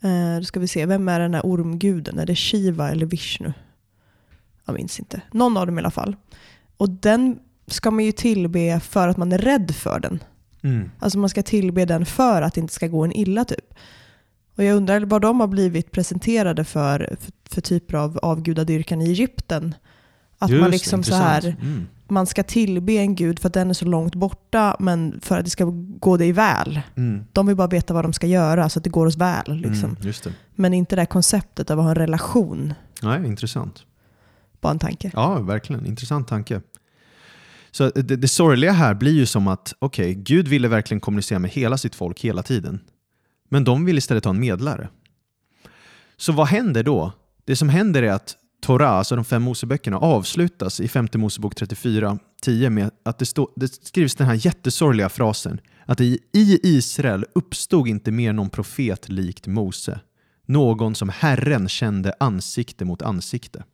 [0.00, 2.18] eh, då ska vi se, vem är den här ormguden?
[2.18, 3.52] Är det Shiva eller Vishnu?
[4.64, 5.22] Jag minns inte.
[5.32, 6.16] Någon av dem i alla fall.
[6.76, 10.24] Och den ska man ju tillbe för att man är rädd för den.
[10.62, 10.90] Mm.
[10.98, 13.74] Alltså man ska tillbe den för att det inte ska gå en illa typ.
[14.56, 19.04] Och jag undrar vad de har blivit presenterade för, för, för typer av avgudadyrkan i
[19.04, 19.74] Egypten.
[20.44, 21.44] Att Just man liksom så intressant.
[21.44, 21.86] här, Mm.
[22.08, 25.44] man ska tillbe en gud för att den är så långt borta, men för att
[25.44, 25.64] det ska
[26.00, 26.80] gå dig väl.
[26.96, 27.24] Mm.
[27.32, 29.56] De vill bara veta vad de ska göra så att det går oss väl.
[29.56, 29.90] Liksom.
[29.90, 30.32] Mm, just det.
[30.54, 32.74] Men inte det här konceptet av att ha en relation.
[33.02, 33.82] Nej, intressant.
[34.60, 35.10] Bara en tanke.
[35.14, 35.86] Ja, verkligen.
[35.86, 36.60] Intressant tanke.
[37.70, 41.50] Så det, det sorgliga här blir ju som att okej, Gud ville verkligen kommunicera med
[41.50, 42.80] hela sitt folk hela tiden.
[43.48, 44.88] Men de vill istället ha en medlare.
[46.16, 47.12] Så vad händer då?
[47.44, 52.18] Det som händer är att Torah, alltså de fem Moseböckerna, avslutas i femte Mosebok 34,
[52.42, 57.24] 10 med att det, stå, det skrivs den här jättesorgliga frasen att i, i Israel
[57.34, 60.00] uppstod inte mer någon profet likt Mose,
[60.46, 63.64] någon som Herren kände ansikte mot ansikte.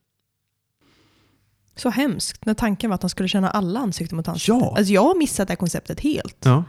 [1.76, 4.52] Så hemskt när tanken var att han skulle känna alla ansikten mot ansikte.
[4.52, 4.74] Ja.
[4.76, 6.38] Alltså jag har missat det här konceptet helt.
[6.44, 6.64] Ja.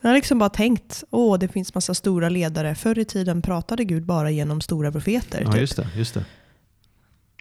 [0.00, 2.74] Jag har liksom bara tänkt, åh det finns massa stora ledare.
[2.74, 5.40] Förr i tiden pratade Gud bara genom stora profeter.
[5.44, 5.60] Ja, typ.
[5.60, 5.88] just det.
[5.96, 6.24] Just det.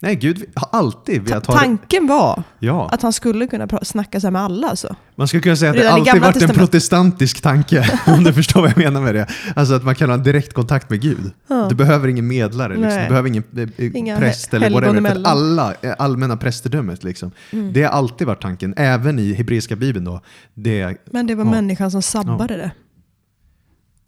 [0.02, 1.60] Nej, Gud har alltid velat ha det.
[1.60, 2.90] tanken var Ja.
[2.92, 4.68] att han skulle kunna snacka så här med alla.
[4.70, 4.96] Alltså.
[5.16, 8.34] Man skulle kunna säga att det Redan i alltid varit en protestantisk tanke, om du
[8.34, 9.28] förstår vad jag menar med det.
[9.56, 11.32] Alltså att man kan ha direktkontakt med Gud.
[11.48, 11.66] Ja.
[11.70, 13.02] Du behöver ingen medlare, liksom.
[13.02, 15.14] Du behöver ingen eh, eh, Inga präst eller whatever.
[15.14, 17.32] För alla, eh, allmänna prästedömet, liksom.
[17.52, 17.74] Mm.
[17.74, 20.06] det har alltid varit tanken, även i hebreiska bibeln.
[20.06, 20.22] Då.
[20.54, 21.52] Det, Men det var Ja.
[21.52, 22.72] människan som sabbade det.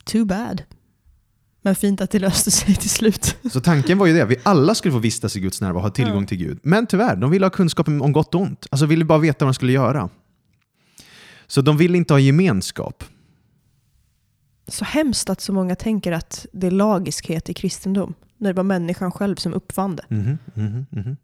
[0.05, 0.61] Too bad.
[1.67, 3.37] Men fint att det löste sig till slut.
[3.51, 5.89] så tanken var ju det, vi alla skulle få vistas i Guds närvaro och ha
[5.89, 6.59] tillgång till Gud.
[6.63, 8.67] Men tyvärr, de ville ha kunskap om gott och ont.
[8.71, 10.09] Alltså ville bara veta vad de skulle göra.
[11.47, 13.03] Så de ville inte ha gemenskap.
[14.67, 18.13] Så hemskt att så många tänker att det är lagiskhet i kristendom.
[18.37, 20.05] När det var människan själv som uppfann det.
[20.09, 21.17] Mhm, mhm, mhm.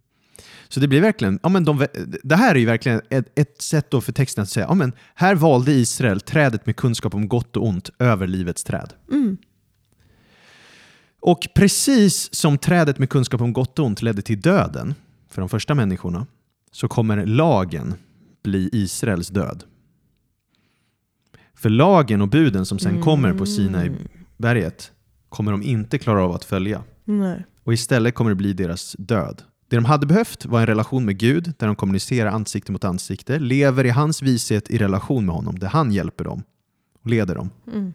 [0.67, 1.87] Så det blir verkligen, ja, men de,
[2.23, 4.93] det här är ju verkligen ett, ett sätt då för texten att säga, ja, men
[5.15, 8.93] här valde Israel trädet med kunskap om gott och ont över livets träd.
[11.23, 11.31] Mm.
[11.31, 14.95] Och precis som trädet med kunskap om gott och ont ledde till döden
[15.29, 16.27] för de första människorna,
[16.71, 17.95] så kommer lagen
[18.43, 19.63] bli Israels död.
[21.55, 23.91] För lagen och buden som sen kommer på Sinai
[24.37, 24.91] berget
[25.29, 26.83] kommer de inte klara av att följa.
[27.03, 27.45] Nej.
[27.63, 29.41] Och istället kommer det bli deras död.
[29.69, 33.39] Det de hade behövt var en relation med Gud där de kommunicerar ansikte mot ansikte,
[33.39, 36.43] lever i hans vishet i relation med honom, där han hjälper dem
[37.03, 37.49] och leder dem.
[37.73, 37.93] Mm.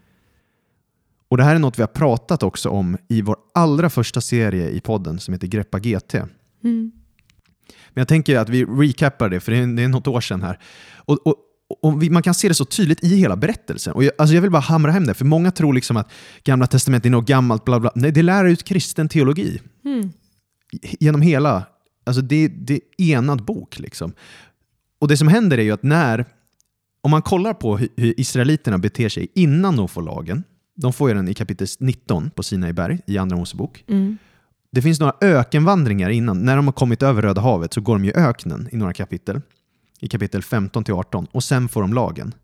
[1.28, 4.70] Och Det här är något vi har pratat också om i vår allra första serie
[4.70, 6.14] i podden som heter Greppa GT.
[6.14, 6.92] Mm.
[7.88, 10.42] Men jag tänker att vi recappar det, för det är, det är något år sedan
[10.42, 10.58] här.
[10.96, 11.36] Och, och,
[11.82, 13.92] och vi, man kan se det så tydligt i hela berättelsen.
[13.92, 16.12] Och jag, alltså jag vill bara hamra hem det, för många tror liksom att
[16.44, 17.92] Gamla Testamentet är något gammalt, bla bla.
[17.94, 20.10] Nej, det lär ut kristen teologi Mm.
[21.00, 21.66] genom hela,
[22.06, 22.80] alltså det, det är
[23.12, 23.78] enad bok.
[23.78, 24.12] Liksom.
[24.98, 26.24] Och det som händer är ju att när,
[27.00, 30.44] om man kollar på hur, hur israeliterna beter sig innan de får lagen,
[30.80, 33.84] de får ju den i kapitel 19 på Sinai berg i Andra Mosebok.
[33.88, 34.18] Mm.
[34.70, 36.44] Det finns några ökenvandringar innan.
[36.44, 39.40] När de har kommit över Röda havet så går de i öknen i några kapitel.
[40.00, 42.34] I kapitel 15 till 18 och sen får de lagen.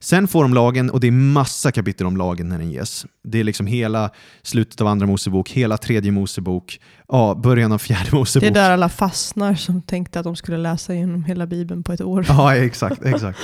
[0.00, 3.06] Sen får de lagen och det är massa kapitel om lagen när den ges.
[3.24, 4.10] Det är liksom hela
[4.42, 8.42] slutet av andra Mosebok, hela tredje Mosebok, ja, början av fjärde Mosebok.
[8.42, 11.92] Det är där alla fastnar som tänkte att de skulle läsa igenom hela Bibeln på
[11.92, 12.26] ett år.
[12.28, 13.38] Ja, exakt, exakt.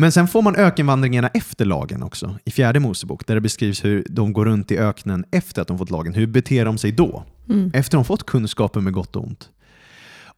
[0.00, 4.06] Men sen får man ökenvandringarna efter lagen också, i fjärde Mosebok, där det beskrivs hur
[4.10, 6.14] de går runt i öknen efter att de fått lagen.
[6.14, 7.24] Hur beter de sig då?
[7.48, 7.70] Mm.
[7.74, 9.50] Efter de fått kunskapen med gott och ont.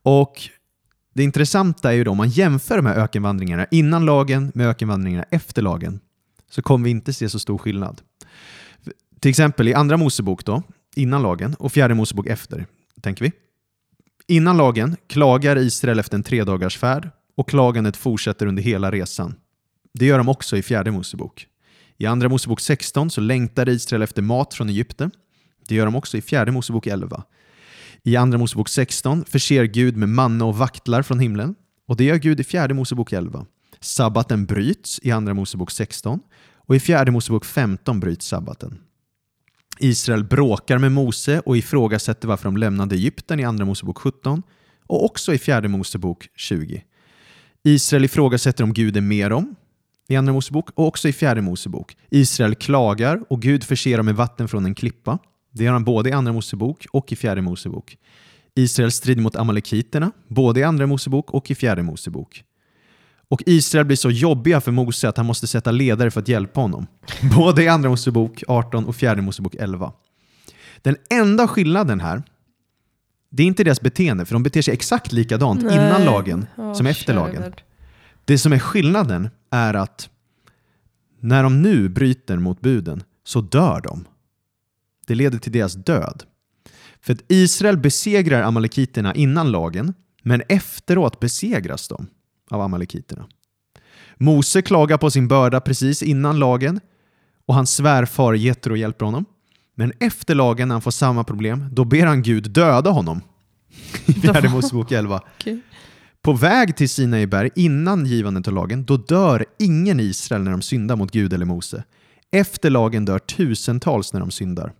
[0.02, 0.42] Och
[1.14, 5.24] det intressanta är ju då, om man jämför de här ökenvandringarna innan lagen med ökenvandringarna
[5.30, 6.00] efter lagen,
[6.50, 8.00] så kommer vi inte se så stor skillnad.
[9.20, 10.62] Till exempel i andra Mosebok då,
[10.96, 12.66] innan lagen, och fjärde Mosebok efter,
[13.00, 13.32] tänker vi.
[14.26, 19.34] Innan lagen klagar Israel efter en tredagars färd och klagandet fortsätter under hela resan.
[19.94, 21.46] Det gör de också i fjärde Mosebok.
[21.98, 25.10] I andra Mosebok 16 så längtar Israel efter mat från Egypten.
[25.68, 27.24] Det gör de också i fjärde Mosebok 11.
[28.02, 31.54] I andra Mosebok 16 förser Gud med manna och vaktlar från himlen.
[31.88, 33.46] Och det gör Gud i fjärde Mosebok 11.
[33.80, 36.20] Sabbaten bryts i andra Mosebok 16
[36.54, 38.78] och i fjärde Mosebok 15 bryts sabbaten.
[39.78, 44.42] Israel bråkar med Mose och ifrågasätter varför de lämnade Egypten i andra Mosebok 17
[44.86, 46.84] och också i fjärde Mosebok 20.
[47.62, 49.56] Israel ifrågasätter om Gud är med dem
[50.10, 51.96] i andra Mosebok och också i fjärde Mosebok.
[52.10, 55.18] Israel klagar och Gud förser dem med vatten från en klippa.
[55.52, 57.96] Det gör han både i andra Mosebok och i fjärde Mosebok.
[58.54, 62.44] Israel strider mot amalekiterna, både i andra Mosebok och i fjärde Mosebok.
[63.28, 66.60] Och Israel blir så jobbiga för Mose att han måste sätta ledare för att hjälpa
[66.60, 66.86] honom.
[67.36, 69.92] Både i andra Mosebok 18 och fjärde Mosebok 11.
[70.82, 72.22] Den enda skillnaden här,
[73.30, 75.74] det är inte deras beteende, för de beter sig exakt likadant Nej.
[75.74, 77.52] innan lagen Ja, som efter lagen.
[78.30, 80.10] Det som är skillnaden är att
[81.20, 84.04] när de nu bryter mot buden så dör de.
[85.06, 86.22] Det leder till deras död.
[87.00, 92.06] För att Israel besegrar amalekiterna innan lagen, men efteråt besegras de
[92.50, 93.26] av amalekiterna.
[94.16, 96.80] Mose klagar på sin börda precis innan lagen
[97.46, 99.24] och hans svärfar Jetro hjälper honom.
[99.74, 103.22] Men efter lagen, när han får samma problem, då ber han Gud döda honom.
[104.06, 105.20] I fjärde Mosebok 11.
[105.38, 105.60] Okej.
[106.22, 110.50] På väg till Sinai berg innan givandet av lagen, då dör ingen i Israel när
[110.50, 111.84] de syndar mot Gud eller Mose.
[112.32, 114.72] Efter lagen dör tusentals när de syndar.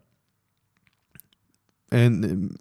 [1.92, 2.10] eh,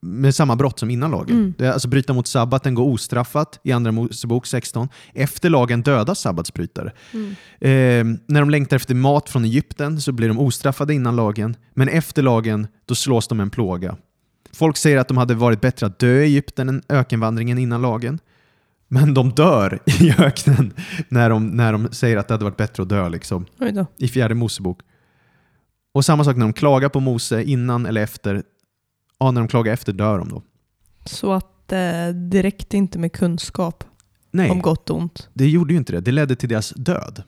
[0.01, 1.35] med samma brott som innan lagen.
[1.35, 1.53] Mm.
[1.57, 4.89] Det är alltså bryta mot sabbaten går ostraffat i Andra Mosebok 16.
[5.13, 6.93] Efter lagen dödas sabbatsbrytare.
[7.13, 7.29] Mm.
[7.59, 11.89] Eh, när de längtar efter mat från Egypten så blir de ostraffade innan lagen, men
[11.89, 13.97] efter lagen då slås de en plåga.
[14.53, 18.19] Folk säger att de hade varit bättre att dö i Egypten än ökenvandringen innan lagen.
[18.91, 20.73] Men de dör i öknen
[21.09, 23.45] när de, när de säger att det hade varit bättre att dö liksom,
[23.97, 24.79] i fjärde Mosebok.
[25.91, 28.43] Och samma sak när de klagar på Mose innan eller efter.
[29.19, 30.43] Ja, när de klagar efter dör de då.
[31.05, 33.83] Så att eh, det räckte inte med kunskap
[34.31, 35.29] Nej, om gott och ont.
[35.33, 35.99] det gjorde ju inte det.
[36.01, 37.23] Det ledde till deras död.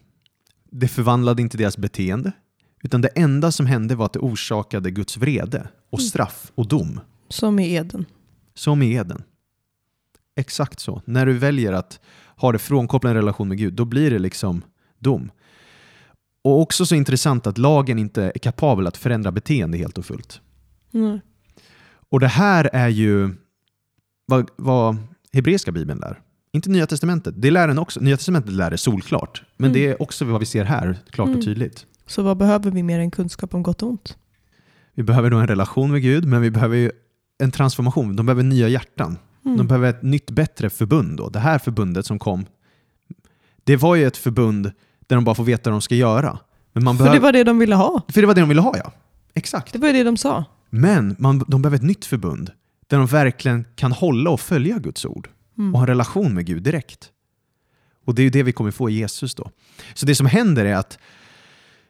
[0.71, 2.31] Det förvandlade inte deras beteende.
[2.83, 6.07] Utan det enda som hände var att det orsakade Guds vrede och Mm.
[6.09, 6.99] straff och dom.
[7.29, 8.05] Som i Eden.
[8.55, 9.23] Som i Eden.
[10.35, 11.01] Exakt så.
[11.05, 11.99] När du väljer att
[12.35, 14.61] ha det frånkopplad relation med Gud, då blir det liksom
[14.99, 15.31] dom.
[16.43, 20.41] Och också så intressant att lagen inte är kapabel att förändra beteende helt och fullt.
[20.93, 21.19] Mm.
[22.09, 23.29] Och det här är ju
[24.25, 24.97] vad, vad
[25.33, 26.19] hebreiska bibeln lär.
[26.53, 27.33] Inte Nya Testamentet.
[27.37, 27.99] Det lär den också.
[27.99, 29.43] Nya Testamentet lär det solklart.
[29.57, 29.81] Men Mm.
[29.81, 31.39] det är också vad vi ser här, klart Mm.
[31.39, 31.85] och tydligt.
[32.05, 34.17] Så vad behöver vi mer än kunskap om gott och ont?
[34.93, 36.91] Vi behöver då en relation med Gud, men vi behöver ju
[37.43, 38.15] en transformation.
[38.15, 39.17] De behöver nya hjärtan.
[39.45, 39.57] Mm.
[39.57, 41.17] De behöver ett nytt, bättre förbund.
[41.17, 41.29] Då.
[41.29, 42.45] Det här förbundet som kom,
[43.63, 44.71] det var ju ett förbund
[45.07, 46.39] där de bara får veta vad de ska göra.
[46.73, 48.01] Men man För behöver, det var det de ville ha.
[48.09, 48.91] för det var det de ville ha, ja.
[49.33, 49.73] Exakt.
[49.73, 50.45] Det var ju det de sa.
[50.69, 52.51] Men man, de behöver ett nytt förbund
[52.87, 55.73] där de verkligen kan hålla och följa Guds ord Mm.
[55.73, 57.09] och ha en relation med Gud direkt.
[58.05, 59.51] Och det är ju det vi kommer få i Jesus då.
[59.93, 60.99] Så det som händer är att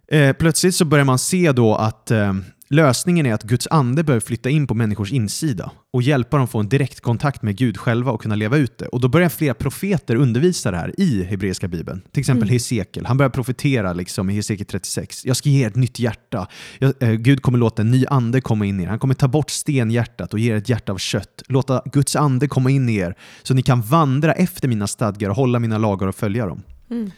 [0.07, 2.33] eh, plötsligt så börjar man se då att eh,
[2.71, 6.59] lösningen är att Guds ande börjar flytta in på människors insida och hjälpa dem få
[6.59, 8.87] en direktkontakt med Gud själva och kunna leva ut det.
[8.87, 12.01] Och då börjar flera profeter undervisa det här i hebreiska bibeln.
[12.11, 12.53] Till exempel Mm.
[12.53, 13.05] Hesekiel.
[13.05, 15.25] Han börjar profetera liksom i Hesekiel 36.
[15.25, 16.47] Jag ska ge er ett nytt hjärta.
[16.79, 18.87] Jag, eh, Gud kommer låta en ny ande komma in i er.
[18.87, 21.43] Han kommer ta bort stenhjärtat och ge er ett hjärta av kött.
[21.47, 25.35] Låta Guds ande komma in i er så ni kan vandra efter mina stadgar och
[25.35, 26.63] hålla mina lagar och följa dem.
[26.91, 27.11] Mm.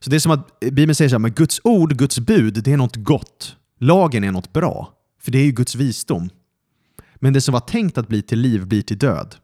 [0.00, 2.72] Så det är som att Bibeln säger så här, men Guds ord, Guds bud, det
[2.72, 3.56] är något gott.
[3.78, 6.30] Lagen är något bra, för det är ju Guds visdom.
[7.16, 9.36] Men det som var tänkt att bli till liv blir till död.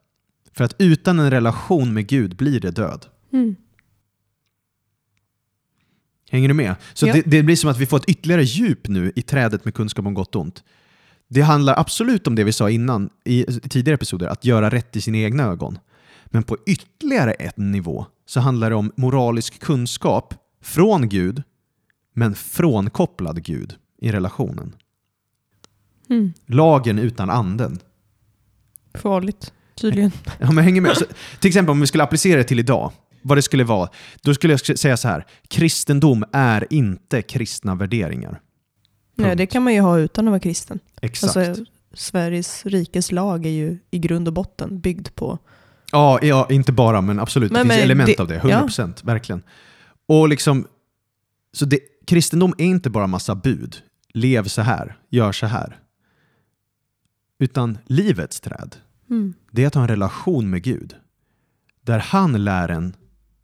[0.53, 3.07] För att utan en relation med Gud blir det död.
[3.33, 3.57] Mm.
[6.31, 6.75] Hänger du med?
[6.95, 7.13] Så Ja.
[7.13, 10.07] det, det blir som att vi får ett ytterligare djup nu i trädet med kunskap
[10.07, 10.65] om gott och ont.
[11.29, 14.97] Det handlar absolut om det vi sa innan i i tidigare episoder, att göra rätt
[14.97, 15.79] i sina egna ögon.
[16.27, 21.43] Men på ytterligare en nivå så handlar det om moralisk kunskap från Gud,
[22.15, 24.75] men frånkopplad Gud i relationen.
[26.11, 26.33] Mm.
[26.47, 27.79] Lagen utan anden.
[28.95, 30.13] Farligt, tydligen.
[30.39, 30.97] Ja, men hänger med.
[30.97, 31.05] Så,
[31.41, 33.89] till exempel om vi skulle applicera det till idag, vad det skulle vara,
[34.23, 38.41] då skulle jag säga så här, kristendom är inte kristna värderingar.
[39.17, 40.79] Nej, det kan man ju ha utan att vara kristen.
[41.03, 41.37] Exakt.
[41.37, 45.39] Alltså, Sveriges rikes lag är ju i grund och botten byggd på...
[45.93, 47.53] Ja, ja, inte bara, men absolut.
[47.53, 48.39] Men- det finns men element det- av det.
[48.39, 49.05] 100%.
[49.07, 49.43] Verkligen.
[50.09, 50.67] Och liksom,
[51.53, 53.77] så det, kristendom är inte bara massa bud.
[54.15, 55.79] Lev så här, gör så här.
[57.39, 58.77] Utan livets träd,
[59.11, 59.35] Mm.
[59.51, 60.95] det är att ha en relation med Gud.
[61.83, 62.97] Där han lär en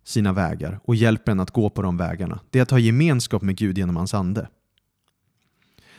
[0.05, 2.41] sina vägar och hjälper en att gå på de vägarna.
[2.51, 4.49] Det är att ha gemenskap med Gud genom hans ande.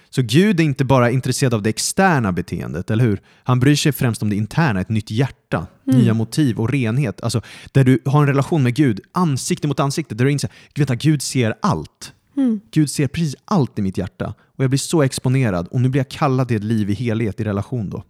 [0.10, 3.21] Så Gud är inte bara intresserad av det externa beteendet, eller hur?
[3.43, 5.99] Han bryr sig främst om det interna, ett nytt hjärta, Mm.
[5.99, 7.21] nya motiv och renhet.
[7.21, 10.49] Alltså, där du har en relation med Gud, ansikte mot ansikte, där du inser
[10.91, 12.13] att Gud ser allt.
[12.38, 12.60] Mm.
[12.71, 16.00] Gud ser precis allt i mitt hjärta och jag blir så exponerad och nu blir
[16.00, 18.04] jag kallad till ett liv i helhet i relation då.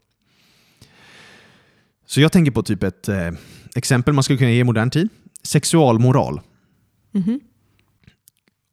[2.05, 3.31] Så jag tänker på typ ett eh,
[3.75, 5.09] exempel man skulle kunna ge i modern tid.
[5.43, 6.41] Sexualmoral.
[7.11, 7.39] Mhm.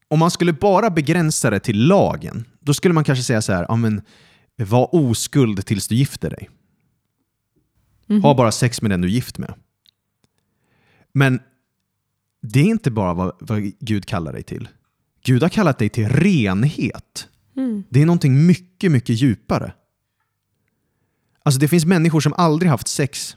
[0.08, 3.66] Om man skulle bara begränsa det till lagen, då skulle man kanske säga så här,
[3.68, 4.02] ja men
[4.56, 6.50] var oskuld tills du gifter dig.
[8.06, 8.22] Mhm.
[8.22, 9.54] Ha bara sex med den du är gift med.
[11.12, 11.40] Men
[12.42, 14.68] det är inte bara vad, vad Gud kallar dig till.
[15.24, 17.28] Gud har kallat dig till renhet.
[17.56, 17.84] Mm.
[17.88, 19.72] Det är någonting mycket, mycket djupare.
[21.42, 23.36] Alltså det finns människor som aldrig haft sex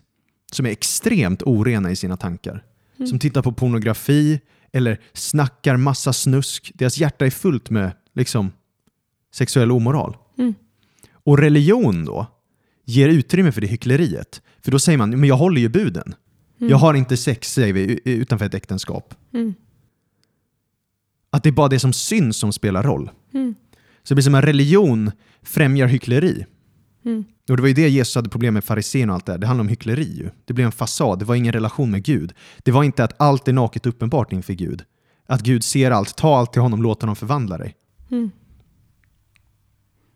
[0.52, 2.64] som är extremt orena i sina tankar.
[2.98, 3.08] Mm.
[3.08, 4.40] Som tittar på pornografi
[4.74, 6.72] eller snackar massa snusk.
[6.76, 8.52] Deras hjärta är fullt med liksom,
[9.34, 10.18] sexuell omoral.
[10.38, 10.54] Mm.
[11.12, 12.28] Och religion då
[12.86, 14.42] ger utrymme för det hyckleriet.
[14.62, 16.16] För då säger man, men jag håller ju buden.
[16.60, 16.70] Mm.
[16.70, 19.14] Jag har inte sex, säger vi, utanför ett äktenskap.
[19.34, 19.54] Mm.
[21.30, 23.10] Att det är bara det som syns som spelar roll.
[23.34, 23.56] Mm.
[24.04, 25.12] Så det blir som en religion
[25.44, 26.46] främjar hyckleri.
[27.06, 27.26] Mm.
[27.50, 29.40] Och det var ju det Jesus hade problem med farisén och allt det där.
[29.40, 30.30] Det handlar om hyckleri ju.
[30.46, 32.34] Det blev en fasad, det var ingen relation med Gud.
[32.58, 34.84] Det var inte att allt är naket uppenbart inför Gud.
[35.26, 37.76] Att Gud ser allt, ta allt till honom, låt honom förvandla dig.
[38.12, 38.32] Mm.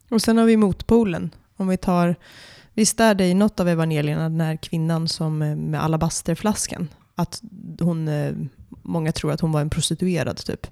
[0.10, 1.30] Och sen har vi motpolen.
[1.58, 2.16] Om vi tar
[2.74, 7.42] Visst är det i något av evangelierna den här kvinnan som eh, med alabasterflaskan, att
[7.80, 8.34] hon, eh,
[8.70, 10.68] många tror att hon var en prostituerad typ.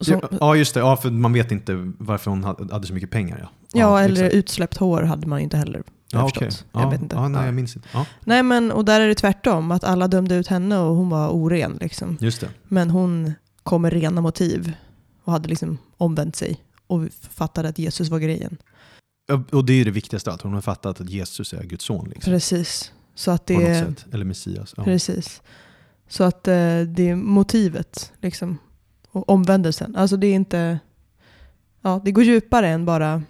[0.00, 0.80] Så, Ja, ja, just det.
[0.80, 3.38] Ja, för man vet inte varför hon hade så mycket pengar.
[3.40, 3.48] Ja,
[3.80, 4.34] ja, eller exakt.
[4.34, 5.82] utsläppt hår hade man ju inte heller.
[6.12, 6.48] Ja, jag okej.
[6.50, 6.66] förstått.
[6.72, 7.16] Ja, Jag vet inte.
[7.16, 7.46] Ja, nej, Ja.
[7.46, 7.88] jag minns inte.
[7.92, 11.08] Ja, Nej, men och där är det tvärtom, att alla dömde ut henne och hon
[11.08, 11.78] var oren.
[11.80, 12.16] Liksom.
[12.20, 12.48] just det.
[12.64, 13.32] Men hon
[13.62, 14.72] kom med rena motiv
[15.24, 18.56] och hade liksom omvänt sig och fattade att Jesus var grejen.
[19.26, 20.42] Ja, Och det är det viktigaste allt.
[20.42, 22.08] Hon har fattat att Jesus är Guds son.
[22.08, 22.92] Liksom, Precis.
[23.14, 24.06] Så att på något det, sätt.
[24.12, 24.74] Eller Messias.
[24.76, 24.84] Ja.
[24.84, 25.42] precis.
[26.08, 28.58] Så att eh, det är motivet liksom.
[29.18, 29.96] Och omvändelsen.
[29.96, 30.78] Alltså det är inte...
[31.82, 33.22] Ja, det går djupare än bara...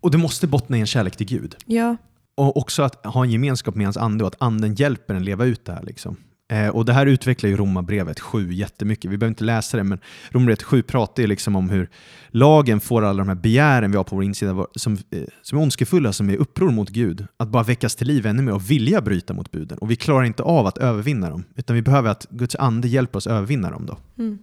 [0.00, 1.56] Och det måste bottna i en kärlek till Gud.
[1.66, 1.96] Ja,
[2.36, 5.44] Och också att ha en gemenskap med hans ande och att anden hjälper en leva
[5.44, 5.82] ut det här.
[5.82, 6.16] Liksom.
[6.52, 9.10] Eh, och det här utvecklar ju Romarbrevet 7 jättemycket.
[9.10, 9.98] Vi behöver inte läsa det, men
[10.30, 11.90] Romarbrevet 7 pratar ju liksom om hur
[12.28, 15.62] lagen får alla de här begären vi har på vår insida som, eh, som är
[15.62, 19.00] ondskefulla, som är uppror mot Gud, att bara väckas till liv ännu mer och vilja
[19.00, 19.78] bryta mot buden.
[19.78, 23.16] Och vi klarar inte av att övervinna dem, utan vi behöver att Guds ande hjälper
[23.16, 23.86] oss övervinna dem.
[23.86, 23.96] Då.
[24.18, 24.38] Mm.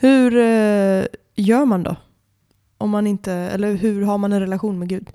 [0.00, 1.04] Hur eh,
[1.36, 1.96] gör man då?
[2.78, 5.08] Om man inte, eller hur har man en relation med Gud?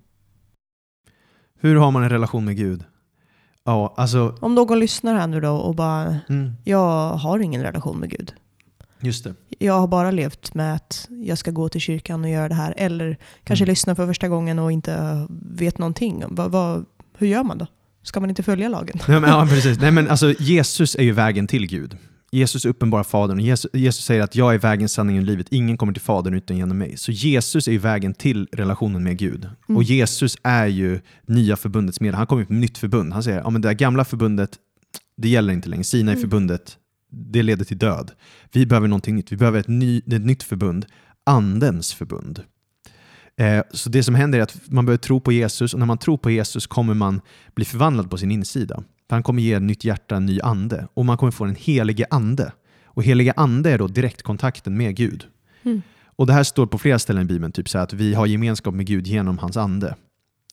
[1.60, 2.84] Hur har man en relation med Gud?
[3.64, 4.36] Ja, alltså...
[4.42, 8.34] Om någon lyssnar här nu då och bara, Mm, jag har ingen relation med Gud.
[9.00, 9.34] just det.
[9.60, 12.74] Jag har bara levt med att jag ska gå till kyrkan och göra det här.
[12.78, 13.72] Eller kanske Mm.
[13.72, 16.24] lyssna för första gången och inte vet någonting.
[16.30, 16.86] Vad, vad,
[17.18, 17.68] hur gör man då?
[18.02, 19.00] Ska man inte följa lagen?
[19.08, 19.80] Nej, men, ja, precis.
[19.80, 21.98] Nej, men alltså, Jesus är ju vägen till Gud.
[22.34, 23.38] Jesus uppenbarar Fadern.
[23.38, 25.48] Och Jesus, Jesus säger att jag är vägen, sanningen och livet.
[25.50, 26.98] Ingen kommer till Fadern utan genom mig.
[26.98, 29.46] Så Jesus är ju vägen till relationen med Gud.
[29.46, 29.78] Mm.
[29.78, 32.16] Och Jesus är ju nya förbundets medel.
[32.16, 33.14] Han kommer med ett nytt förbund.
[33.14, 34.50] Han säger att ja, men det gamla förbundet,
[35.18, 35.84] det gäller inte längre.
[35.84, 36.78] Sinai-förbundet,
[37.12, 38.12] det leder till död.
[38.52, 39.32] Vi behöver någonting nytt.
[39.32, 40.86] Vi behöver ett, ny, ett nytt förbund.
[41.24, 42.44] Andens förbund.
[43.38, 45.98] Eh, så det som händer är att man behöver tro på Jesus och när man
[45.98, 47.22] tror på Jesus kommer man
[47.56, 48.84] bli förvandlad på sin insida.
[49.10, 50.88] För han kommer ge ett nytt hjärta, en ny ande.
[50.94, 52.52] Och man kommer få en helige ande.
[52.86, 55.26] Och helige ande är då direktkontakten med Gud.
[55.64, 55.82] Mm.
[56.16, 58.26] Och det här står på flera ställen i Bibeln, typ så här att vi har
[58.26, 59.96] gemenskap med Gud genom hans ande.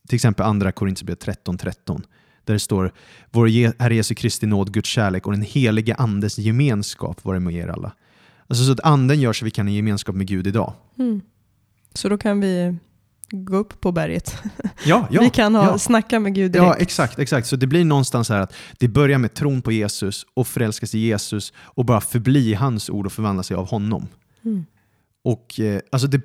[0.08, 2.02] Till exempel andra Korinthierbrevet 13.13.
[2.44, 2.92] Där det står
[3.30, 3.46] Vår
[3.82, 7.92] Herre Jesu Kristi nåd, Guds kärlek och den helige andes gemenskap vare med er alla.
[8.46, 10.72] Alltså så att anden gör så vi kan ha gemenskap med Gud idag.
[10.98, 11.20] Mm.
[11.94, 12.76] Så då kan vi
[13.30, 14.42] gå upp på berget.
[14.84, 15.78] Ja, ja, vi kan ha, ja.
[15.78, 16.66] snacka med Gud direkt.
[16.66, 17.46] Ja, exakt, exakt.
[17.46, 20.98] Så det blir någonstans här att det börjar med tron på Jesus och förälskas i
[20.98, 24.08] Jesus och bara förbli hans ord och förvandla sig av honom.
[24.44, 24.64] Mm.
[25.24, 26.20] Och eh, alltså det,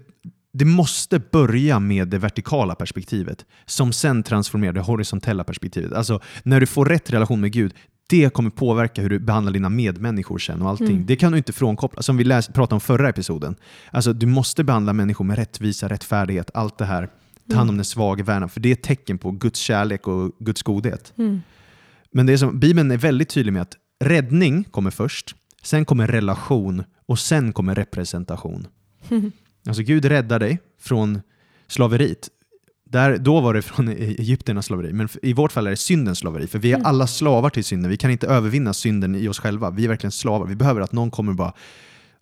[0.54, 5.94] det måste börja med det vertikala perspektivet som sen transformerar det horisontella perspektivet.
[5.94, 7.74] Alltså när du får rätt relation med Gud,
[8.08, 10.88] det kommer påverka hur du behandlar dina medmänniskor sen och allting.
[10.88, 11.06] Mm.
[11.06, 12.02] Det kan du inte frånkoppla.
[12.02, 13.56] Som vi läs, pratade om förra episoden.
[13.92, 17.10] Alltså du måste behandla människor med rättvisa, rättfärdighet, allt det här.
[17.50, 20.32] Ta hand om den svaga värna, för det är ett tecken på Guds kärlek och
[20.40, 21.14] Guds godhet.
[21.18, 21.42] Mm.
[22.12, 26.08] Men det är som, Bibeln är väldigt tydlig med att räddning kommer först, sen kommer
[26.08, 28.68] relation och sen kommer representation.
[29.68, 31.22] Alltså Gud räddar dig från
[31.68, 32.30] slaveriet.
[32.96, 36.20] Där, då var det från E- Egypternas slaveri, men i vårt fall är det syndens
[36.20, 36.48] slaveri.
[36.48, 36.86] För vi är Mm.
[36.86, 37.92] alla slavar till synden.
[37.92, 39.70] Vi kan inte övervinna synden i oss själva.
[39.72, 40.48] Vi är verkligen slavar.
[40.48, 41.54] Vi behöver att någon kommer och bara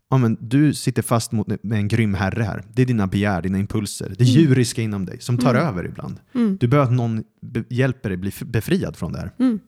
[0.10, 2.64] Ja, men du sitter fast mot med en grym herre här.
[2.74, 4.34] Det är dina begär, dina impulser, det Mm.
[4.34, 5.68] djuriska inom dig som tar Mm.
[5.68, 6.20] över ibland.
[6.36, 6.58] Mm.
[6.60, 7.24] Du behöver att någon
[7.70, 9.32] hjälper dig bli befriad från det här.
[9.40, 9.60] Mm.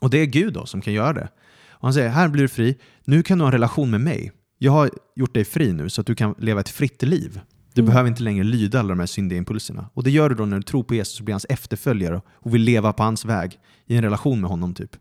[0.00, 1.28] Och det är Gud då som kan göra det.
[1.70, 4.32] Och han säger, här blir du fri, nu kan du ha en relation med mig.
[4.58, 7.40] Jag har gjort dig fri nu så att du kan leva ett fritt liv.
[7.74, 7.90] Du Mm.
[7.90, 9.90] behöver inte längre lyda alla de här syndiga impulserna.
[9.94, 12.54] Och det gör du då när du tror på Jesus och blir hans efterföljare och
[12.54, 14.74] vill leva på hans väg i en relation med honom.
[14.74, 14.96] typ.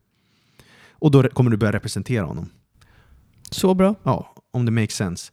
[0.91, 2.49] Och då kommer du börja representera honom.
[3.51, 3.95] Så bra.
[4.03, 5.32] Ja, om det makes sense.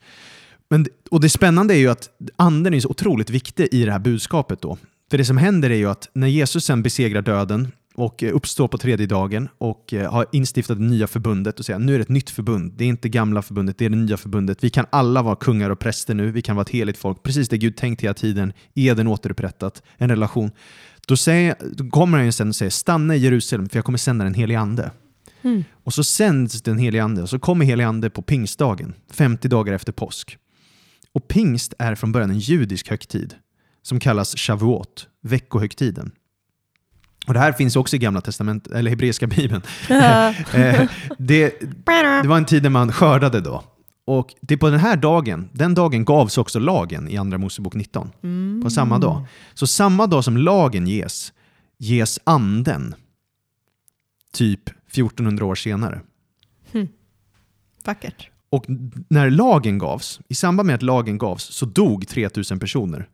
[0.71, 3.99] Men, och det spännande är ju att anden är så otroligt viktig i det här
[3.99, 4.79] budskapet då.
[5.11, 8.69] För det som händer är ju att när Jesus sen besegrar döden och eh, uppstår
[8.69, 12.03] på tredje dagen och eh, har instiftat det nya förbundet och säger nu är det
[12.03, 12.73] ett nytt förbund.
[12.77, 14.65] Det är inte gamla förbundet, det är det nya förbundet.
[14.65, 17.23] Vi kan alla vara kungar och präster nu, vi kan vara ett heligt folk.
[17.23, 18.53] Precis det Gud tänkt hela tiden.
[18.75, 20.51] Eden återupprättat, en relation.
[21.07, 23.99] Då, säger, då kommer han ju sen och säger stanna i Jerusalem för jag kommer
[23.99, 24.91] sända den helige ande.
[25.43, 25.65] Mm.
[25.85, 29.73] Och så sänds den helige ande och så kommer helige ande på pingstdagen, 50 dagar
[29.73, 30.39] efter påsk.
[31.13, 33.35] Och pingst är från början en judisk högtid
[33.83, 36.13] som kallas shavuot, veckohögtiden.
[37.27, 39.63] Och det här finns också i gamla testament, eller hebreiska bibeln.
[40.55, 41.61] Eh, det,
[42.23, 43.65] det var en tid när man skördade då.
[44.05, 47.75] Och det är på den här dagen, den dagen gavs också lagen i Andra Mosebok
[47.75, 48.11] 19.
[48.23, 48.61] Mm.
[48.63, 49.27] På samma dag.
[49.55, 51.33] Så samma dag som lagen ges,
[51.79, 52.95] ges anden.
[54.33, 56.01] Typ 1400 år senare.
[57.85, 58.31] Vackert.
[58.51, 58.65] Och
[59.09, 63.09] när lagen gavs, i samband med att lagen gavs, så dog 3000 personer.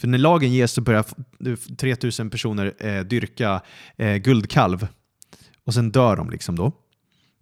[0.00, 1.04] För när lagen ges så börjar
[1.46, 3.60] f- 3000 personer eh, dyrka
[3.96, 4.86] eh, guldkalv
[5.64, 6.72] och sen dör de liksom då.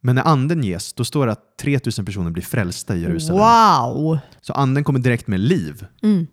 [0.00, 3.38] Men när anden ges, då står det att 3000 personer blir frälsta i Jerusalem.
[3.38, 4.18] Wow!
[4.40, 5.86] Så anden kommer direkt med liv.
[6.02, 6.26] Mm.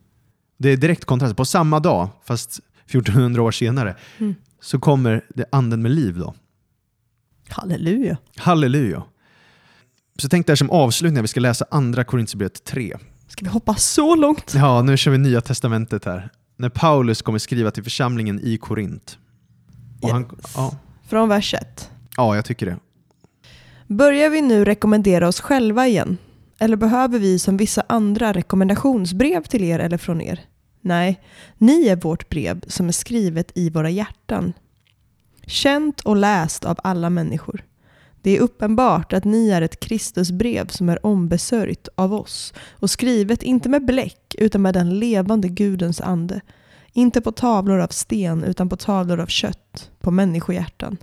[0.57, 1.36] Det är direkt kontrast.
[1.36, 4.36] På samma dag, fast 1400 år senare, Mm.
[4.61, 6.34] så kommer det anden med liv då.
[7.49, 8.17] Halleluja.
[8.38, 9.03] Halleluja.
[10.19, 12.97] Så tänk där som avslutning vi ska läsa andra Korinthierbrevet 3.
[13.36, 14.54] Ska vi hoppa så långt?
[14.56, 16.30] Ja, nu kör vi Nya Testamentet här.
[16.58, 19.18] När Paulus kommer skriva till församlingen i Korint.
[20.02, 20.54] Och han, Yes.
[20.56, 20.76] ja,
[21.08, 21.90] Från vers 1.
[22.18, 22.78] ja, jag tycker det.
[23.88, 26.18] Börjar vi nu rekommendera oss själva igen?
[26.60, 30.40] Eller behöver vi som vissa andra rekommendationsbrev till er eller från er?
[30.82, 31.22] Nej,
[31.58, 34.54] ni är vårt brev som är skrivet i våra hjärtan.
[35.48, 37.64] Känt och läst av alla människor.
[38.26, 43.43] Det är uppenbart att ni är ett Kristusbrev som är ombesörjt av oss och skrivet
[43.43, 46.41] inte med bläck utan med den levande Gudens ande.
[46.93, 50.97] Inte på tavlor av sten utan på tavlor av kött, på människohjärtan.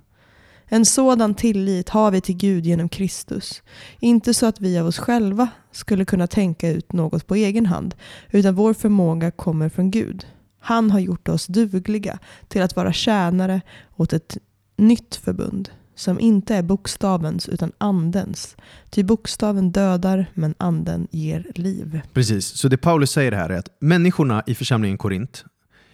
[0.66, 3.62] En sådan tillit har vi till Gud genom Kristus.
[4.00, 7.94] Inte så att vi av oss själva skulle kunna tänka ut något på egen hand,
[8.30, 10.26] utan vår förmåga kommer från Gud.
[10.60, 12.18] Han har gjort oss dugliga
[12.48, 13.60] till att vara tjänare
[13.96, 14.38] åt ett
[14.76, 15.70] nytt förbund,
[16.03, 18.57] som inte är bokstavens utan andens.
[18.90, 22.00] Ty bokstaven dödar, men anden ger liv.
[22.12, 25.44] Precis, så det Paulus säger här är att människorna i församlingen Korint,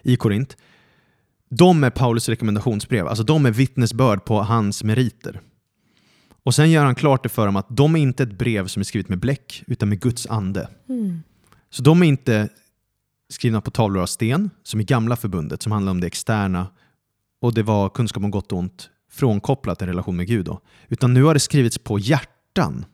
[0.02, 0.56] i Korint,
[1.50, 5.40] de är Paulus rekommendationsbrev, alltså de är vittnesbörd på hans meriter.
[6.42, 8.80] Och sen gör han klart det för dem att de är inte ett brev som
[8.80, 10.68] är skrivet med bläck, utan med Guds ande.
[11.70, 12.48] Så de är inte
[13.32, 16.66] skrivna på tavlor av sten, som i gamla förbundet, som handlar om det externa
[17.40, 20.46] och det var kunskap om gott och ont frånkopplat en relation med Gud.
[20.46, 20.60] Då.
[20.88, 22.84] Utan nu har det skrivits på hjärtan.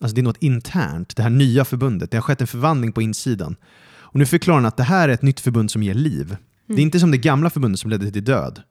[0.00, 2.10] Alltså det är något internt, det här nya förbundet.
[2.10, 3.56] Det har skett en förvandling på insidan.
[3.86, 6.36] Och nu förklarar han att det här är ett nytt förbund som ger liv.
[6.66, 8.62] Det är inte som det gamla förbundet som ledde till död.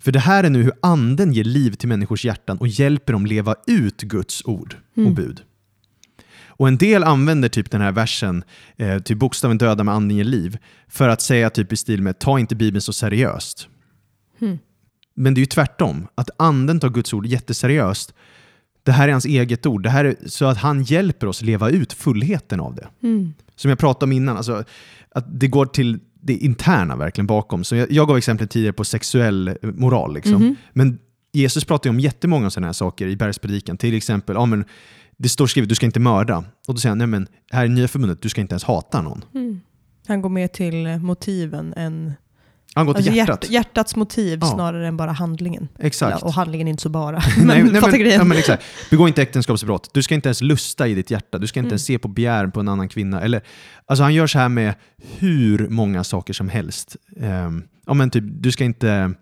[0.00, 3.26] För det här är nu hur anden ger liv till människors hjärtan och hjälper dem
[3.26, 5.42] leva ut Guds ord och bud.
[6.46, 8.44] Och en del använder typ den här versen,
[8.76, 10.58] eh, typ bokstaven döda med anden ger liv,
[10.88, 13.68] för att säga typ i stil med ta inte Bibeln så seriöst.
[15.18, 18.14] Men det är ju tvärtom, att anden tar Guds ord jätteseriöst.
[18.82, 21.70] Det här är hans eget ord, det här är så att han hjälper oss leva
[21.70, 22.88] ut fullheten av det.
[23.56, 24.64] Som jag pratade om innan, alltså,
[25.10, 27.64] att det går till det interna verkligen bakom.
[27.64, 30.14] Så jag, jag gav exempel tidigare på sexuell eh, moral.
[30.14, 30.56] Liksom.
[30.72, 30.98] Men
[31.32, 33.76] Jesus pratar ju om jättemånga sådana här saker i bergspredikan.
[33.76, 34.64] Till exempel, ja, men,
[35.16, 36.44] det står skrivet du ska inte mörda.
[36.68, 39.02] Och då säger han, nej men här i nya förbundet, du ska inte ens hata
[39.02, 39.24] någon.
[40.06, 42.12] Han går med till motiven än
[42.78, 43.44] Han går till alltså hjärtat.
[43.44, 44.46] hjärt, hjärtats motiv Ja.
[44.46, 45.68] snarare än bara handlingen.
[45.78, 46.18] Exakt.
[46.20, 47.10] Ja, och handlingen är inte så bara.
[47.18, 47.22] Nej,
[47.62, 48.62] men nej, fattar men, ja, men exakt.
[48.90, 49.90] Begå inte äktenskapsbrott.
[49.94, 51.38] Du ska inte ens lusta i ditt hjärta.
[51.38, 51.72] Du ska inte Mm.
[51.72, 53.20] ens se på begär på en annan kvinna.
[53.20, 53.40] Eller,
[53.86, 54.74] alltså han gör så här med
[55.18, 56.96] hur många saker som helst.
[57.20, 59.12] Ehm, ja, men typ, du ska inte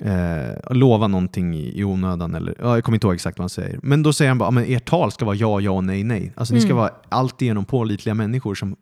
[0.00, 2.34] eh, lova någonting i, i onödan.
[2.34, 3.78] Eller, ja, jag kommer inte ihåg exakt vad han säger.
[3.82, 6.32] Men då säger han bara att ert tal ska vara ja, ja, nej, nej.
[6.36, 6.76] Alltså, Ni ska Mm.
[6.76, 8.76] vara alltigenom pålitliga människor som,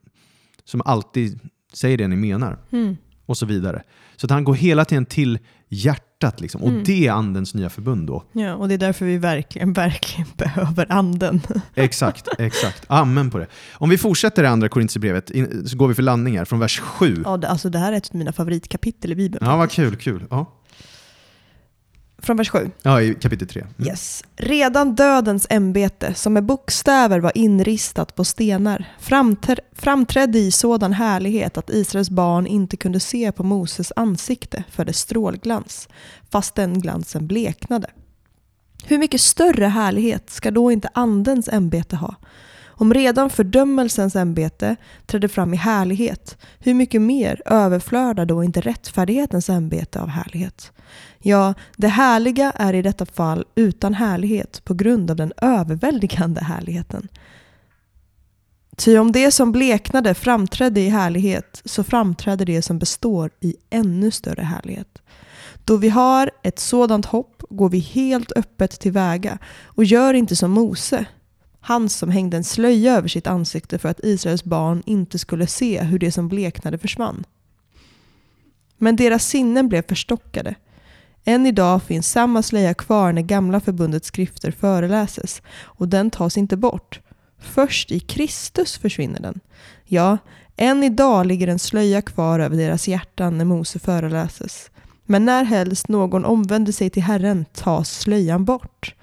[0.65, 1.41] som alltid
[1.73, 2.59] säger det ni menar.
[2.73, 2.97] Mm.
[3.33, 3.83] Och så vidare.
[4.17, 6.41] Så att han går hela tiden till hjärtat.
[6.41, 6.63] Liksom.
[6.63, 6.85] Och Mm.
[6.85, 8.25] det är andens nya förbund då.
[8.33, 11.41] Ja, och det är därför vi verkligen, verkligen behöver anden.
[11.75, 12.85] Exakt, exakt.
[12.87, 13.47] Amen på det.
[13.75, 16.81] Om vi fortsätter i andra Korintierbrevet in- så går vi för landning här från vers
[16.81, 17.23] 7.
[17.25, 19.47] Ja, det, alltså det här är ett av mina favoritkapitel i Bibeln.
[19.47, 20.25] Ja, vad kul, kul.
[20.31, 20.53] Ja,
[22.23, 22.71] Från vers 7.
[22.83, 23.61] ja i kapitel 3.
[23.61, 23.89] Mm.
[23.89, 24.25] Yes.
[24.37, 31.59] Redan dödens ämbete, som med bokstäver var inristat på stenar, framtr- framträdde i sådan härlighet
[31.59, 35.89] att Israels barn inte kunde se på Moses ansikte för dess strålglans,
[36.31, 37.91] fast den glansen bleknade.
[38.85, 42.15] Hur mycket större härlighet ska då inte andens ämbete ha?
[42.75, 49.51] Om redan fördömelsens ämbete trädde fram i härlighet, hur mycket mer överflödar då inte rättfärdighetens
[49.51, 50.73] ämbete av härlighet?
[51.19, 57.09] Ja, det härliga är i detta fall utan härlighet på grund av den överväldigande härligheten.
[58.77, 64.11] Ty om det som bleknade framträdde i härlighet så framträder det som består i ännu
[64.11, 65.03] större härlighet.
[65.65, 70.51] Då vi har ett sådant hopp går vi helt öppet tillväga och gör inte som
[70.51, 71.05] Mose,
[71.65, 75.83] han som hängde en slöja över sitt ansikte för att Israels barn inte skulle se
[75.83, 77.25] hur det som bleknade försvann.
[78.79, 80.55] Men deras sinnen blev förstockade.
[81.25, 86.57] Än idag finns samma slöja kvar när gamla förbundets skrifter föreläses och den tas inte
[86.57, 87.01] bort.
[87.39, 89.41] Först i Kristus försvinner den.
[89.85, 90.19] Ja,
[90.57, 94.71] än idag ligger en slöja kvar över deras hjärtan när Mose föreläses.
[95.07, 98.95] Men när helst någon omvänder sig till Herren tas slöjan bort.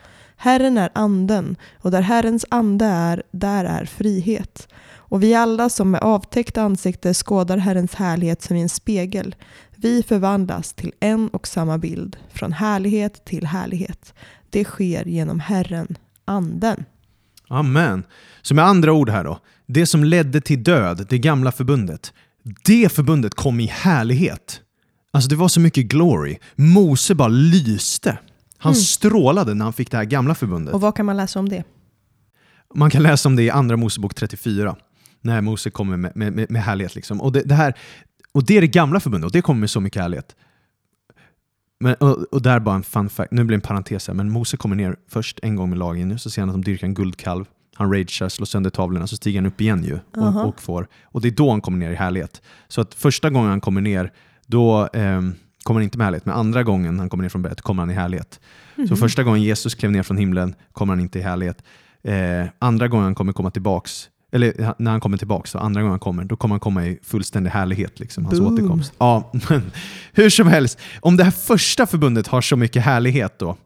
[0.42, 4.68] Herren är anden, och där Herrens ande är, där är frihet.
[4.96, 9.36] Och vi alla som med avtäckt ansikte skådar Herrens härlighet som i en spegel,
[9.76, 14.14] vi förvandlas till en och samma bild, från härlighet till härlighet.
[14.50, 16.86] Det sker genom Herren, anden.
[17.48, 18.04] Amen.
[18.42, 22.14] Så med andra ord här då, det som ledde till död, det gamla förbundet,
[22.66, 24.62] det förbundet kom i härlighet.
[25.12, 26.38] Alltså det var så mycket glory.
[26.56, 28.18] Mose bara lyste.
[28.62, 28.82] Han Mm.
[28.82, 30.74] strålade när han fick det här gamla förbundet.
[30.74, 31.64] Och vad kan man läsa om det?
[32.76, 34.76] Man kan läsa om det i Andra Mosebok 34,
[35.22, 36.96] när Mose kommer med, med, med, härlighet.
[36.96, 37.22] Liksom.
[37.22, 37.74] Och, det, det här,
[38.32, 40.36] och det är det gamla förbundet, och det kommer med så mycket härlighet.
[41.80, 44.30] Men, och, och där bara en fun fact, nu blir det en parentes här, men
[44.30, 46.88] Mose kommer ner först en gång med lagen nu, så ser han att de dyrkar
[46.88, 47.46] en guldkalv.
[47.76, 50.88] Han ragear, slår sönder tavlorna, så stiger han upp igen ju och, och får.
[51.04, 52.42] Och det är då han kommer ner i härlighet.
[52.68, 54.14] Så att första gången han kommer ner,
[54.48, 55.34] då ehm,
[55.64, 57.94] kommer inte med härlighet, men andra gången han kommer ner från berget kommer han i
[57.94, 58.40] härlighet.
[58.76, 58.88] Mhm.
[58.88, 61.64] Så första gången Jesus klev ner från himlen kommer han inte i härlighet.
[62.04, 65.92] Eh, andra gången han kommer komma tillbaks, eller när han kommer tillbaks, så andra gången
[65.92, 68.54] han kommer, då kommer han komma i fullständig härlighet, liksom, hans Boom.
[68.54, 68.94] återkomst.
[68.98, 69.72] Ja, men
[70.14, 73.58] hur som helst, om det här första förbundet har så mycket härlighet då,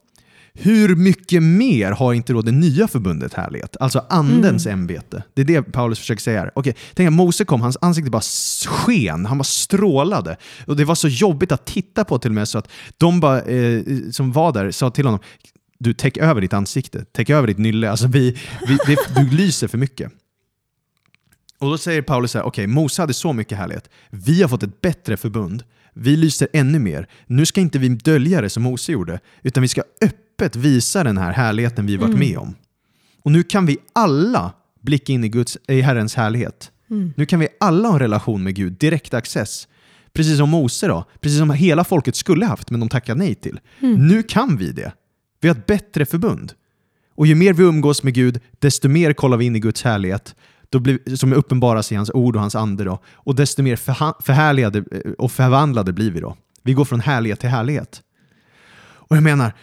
[0.60, 3.78] hur mycket mer har inte då det nya förbundet härlighet?
[3.80, 5.24] Alltså andens ämbete.
[5.34, 6.52] Det är det Paulus försöker säga här.
[6.56, 8.22] Okej, tänk att Mose kom, hans ansikte bara
[8.66, 10.38] sken, han bara strålade.
[10.68, 13.42] Och det var så jobbigt att titta på till och med så att de bara,
[13.42, 15.20] eh, som var där sa till honom,
[15.80, 18.38] du täck över ditt ansikte, täck över ditt nylle, alltså vi,
[18.68, 20.12] vi, det, du lyser för mycket.
[21.60, 23.90] Och då säger Paulus så här, okej, Mose hade så mycket härlighet.
[24.10, 25.64] Vi har fått ett bättre förbund.
[25.94, 27.08] Vi lyser ännu mer.
[27.28, 31.18] Nu ska inte vi dölja det som Mose gjorde, utan vi ska öppet visa den
[31.18, 32.56] här härligheten vi varit med om.
[33.22, 36.72] Och nu kan vi alla blicka in i, Guds, i Herrens härlighet.
[37.16, 39.68] Nu kan vi alla ha en relation med Gud, direkt access.
[40.14, 43.60] Precis som Mose då, precis som hela folket skulle haft men de tackade nej till.
[43.80, 44.94] Nu kan vi det.
[45.42, 46.54] Vi har ett bättre förbund.
[47.16, 50.36] Och ju mer vi umgås med Gud, desto mer kollar vi in i Guds härlighet,
[50.74, 52.84] då blir, som uppenbaras i hans ord och hans ande.
[52.84, 53.00] Då.
[53.14, 56.38] Och desto mer förha- förhärligade eh, och förvandlade blir vi då.
[56.64, 58.02] Vi går från härlighet till härlighet.
[58.82, 59.54] Och jag menar,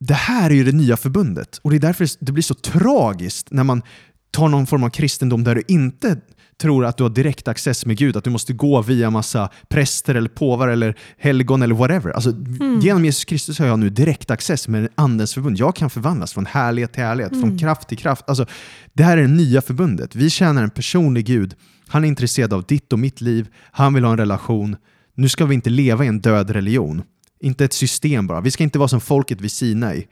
[0.00, 1.60] det här är ju det nya förbundet.
[1.62, 3.82] Och det är därför det blir så tragiskt när man
[4.30, 6.16] tar någon form av kristendom där du inte
[6.62, 10.14] tror att du har direkt access med Gud, att du måste gå via massa präster
[10.14, 12.10] eller påvar eller helgon eller whatever.
[12.10, 12.34] Alltså,
[12.82, 15.58] Genom Jesus Kristus har jag nu direkt access med Andens förbund.
[15.58, 18.24] Jag kan förvandlas från härlighet till härlighet, från kraft till kraft.
[18.26, 18.46] Alltså,
[18.92, 20.14] det här är det nya förbundet.
[20.14, 21.54] Vi tjänar en personlig Gud.
[21.88, 23.48] Han är intresserad av ditt och mitt liv.
[23.72, 24.76] Han vill ha en relation.
[25.14, 27.02] Nu ska vi inte leva i en död religion.
[27.40, 28.40] Inte ett system bara.
[28.40, 30.06] Vi ska inte vara som folket vid Sinai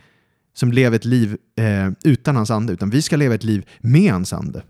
[0.55, 4.12] som lever ett liv eh, utan hans ande, utan vi ska leva ett liv med
[4.12, 4.62] hans ande.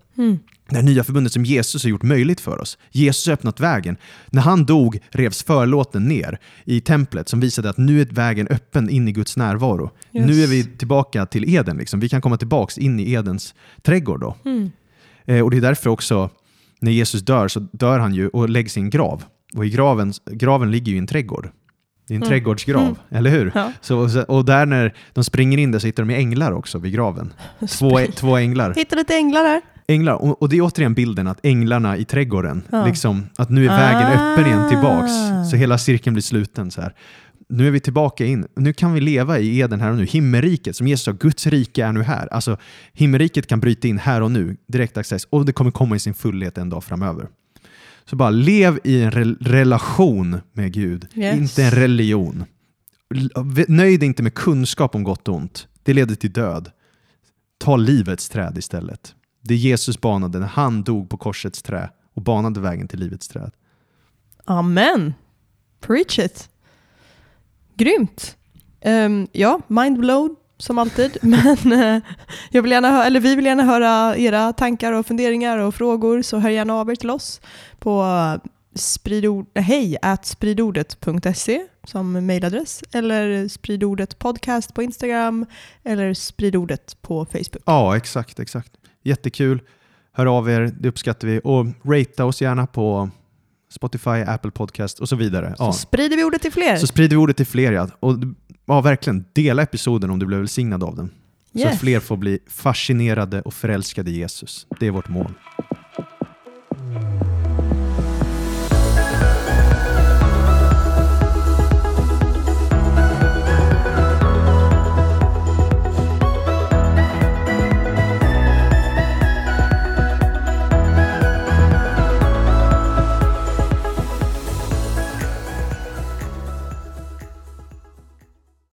[0.70, 2.78] Det här nya förbundet som Jesus har gjort möjligt för oss.
[2.90, 3.96] Jesus har öppnat vägen.
[4.30, 8.90] När han dog revs förlåten ner i templet som visade att nu är vägen öppen
[8.90, 9.90] in i Guds närvaro.
[10.12, 10.26] Yes.
[10.26, 11.76] Nu är vi tillbaka till Eden.
[11.76, 12.00] Liksom.
[12.00, 14.20] Vi kan komma tillbaka in i Edens trädgård.
[14.20, 14.36] Då.
[15.26, 16.30] Eh, och Det är därför också
[16.80, 19.24] när Jesus dör så dör han ju och läggs i en grav.
[19.54, 21.50] Och i graven, graven ligger ju i en trädgård.
[22.08, 23.52] Det är en trädgårdsgrav, eller hur?
[23.54, 23.72] Ja.
[23.80, 27.32] Så, och där när de springer in där så hittar de änglar också vid graven.
[27.78, 28.74] Två, två änglar.
[28.74, 29.62] Hitta lite änglar här.
[29.90, 30.14] Änglar.
[30.14, 32.86] Och, och det är återigen bilden att änglarna i trädgården, Ja.
[32.86, 34.32] liksom, att nu är vägen Ah.
[34.32, 35.10] öppen igen tillbaks.
[35.50, 36.70] Så hela cirkeln blir sluten.
[36.70, 36.94] Så här.
[37.48, 38.46] Nu är vi tillbaka in.
[38.56, 40.04] Nu kan vi leva i Eden här och nu.
[40.04, 42.26] Himmelriket, som Jesus sa, Guds rike är nu här.
[42.32, 42.56] Alltså,
[42.92, 46.14] himmelriket kan bryta in här och nu, direkt access, och det kommer komma i sin
[46.14, 47.28] fullhet en dag framöver.
[48.04, 51.36] Så bara lev i en re- relation med Gud, Yes.
[51.36, 52.44] inte en religion.
[53.68, 55.68] Nöj dig inte med kunskap om gott och ont.
[55.82, 56.68] Det leder till död.
[57.58, 59.14] Ta livets träd istället.
[59.40, 63.50] Det Jesus banade när han dog på korsets trä och banade vägen till livets träd.
[64.44, 65.14] Amen.
[65.80, 66.48] Preach it.
[67.74, 68.36] Grymt.
[68.80, 71.18] Ehm, ja, mind blown som alltid.
[71.22, 72.02] Men eh,
[72.50, 76.22] jag vill gärna hö- eller vi vill gärna höra era tankar och funderingar och frågor
[76.22, 77.40] så hör gärna av er till oss
[77.78, 78.04] på
[78.74, 85.46] spridord, hej at spridordet.se som mejladress eller spridordet podcast på Instagram
[85.84, 87.62] eller spridordet på Facebook.
[87.66, 88.72] Ja, exakt, exakt.
[89.04, 89.60] Jättekul.
[90.12, 91.40] Hör av er, det uppskattar vi.
[91.44, 93.10] Och ratea oss gärna på
[93.72, 95.54] Spotify, Apple Podcast och så vidare.
[95.58, 95.72] Ja.
[95.72, 96.76] Så sprider vi ordet till fler.
[96.76, 97.72] Så sprider vi ordet till fler.
[97.72, 97.88] Ja.
[98.00, 98.16] Och
[98.66, 101.10] ja, verkligen, dela episoden om du blev välsignad av den.
[101.52, 101.72] Så Yes.
[101.74, 104.66] att fler får bli fascinerade och förälskade i Jesus.
[104.80, 105.32] Det är vårt mål.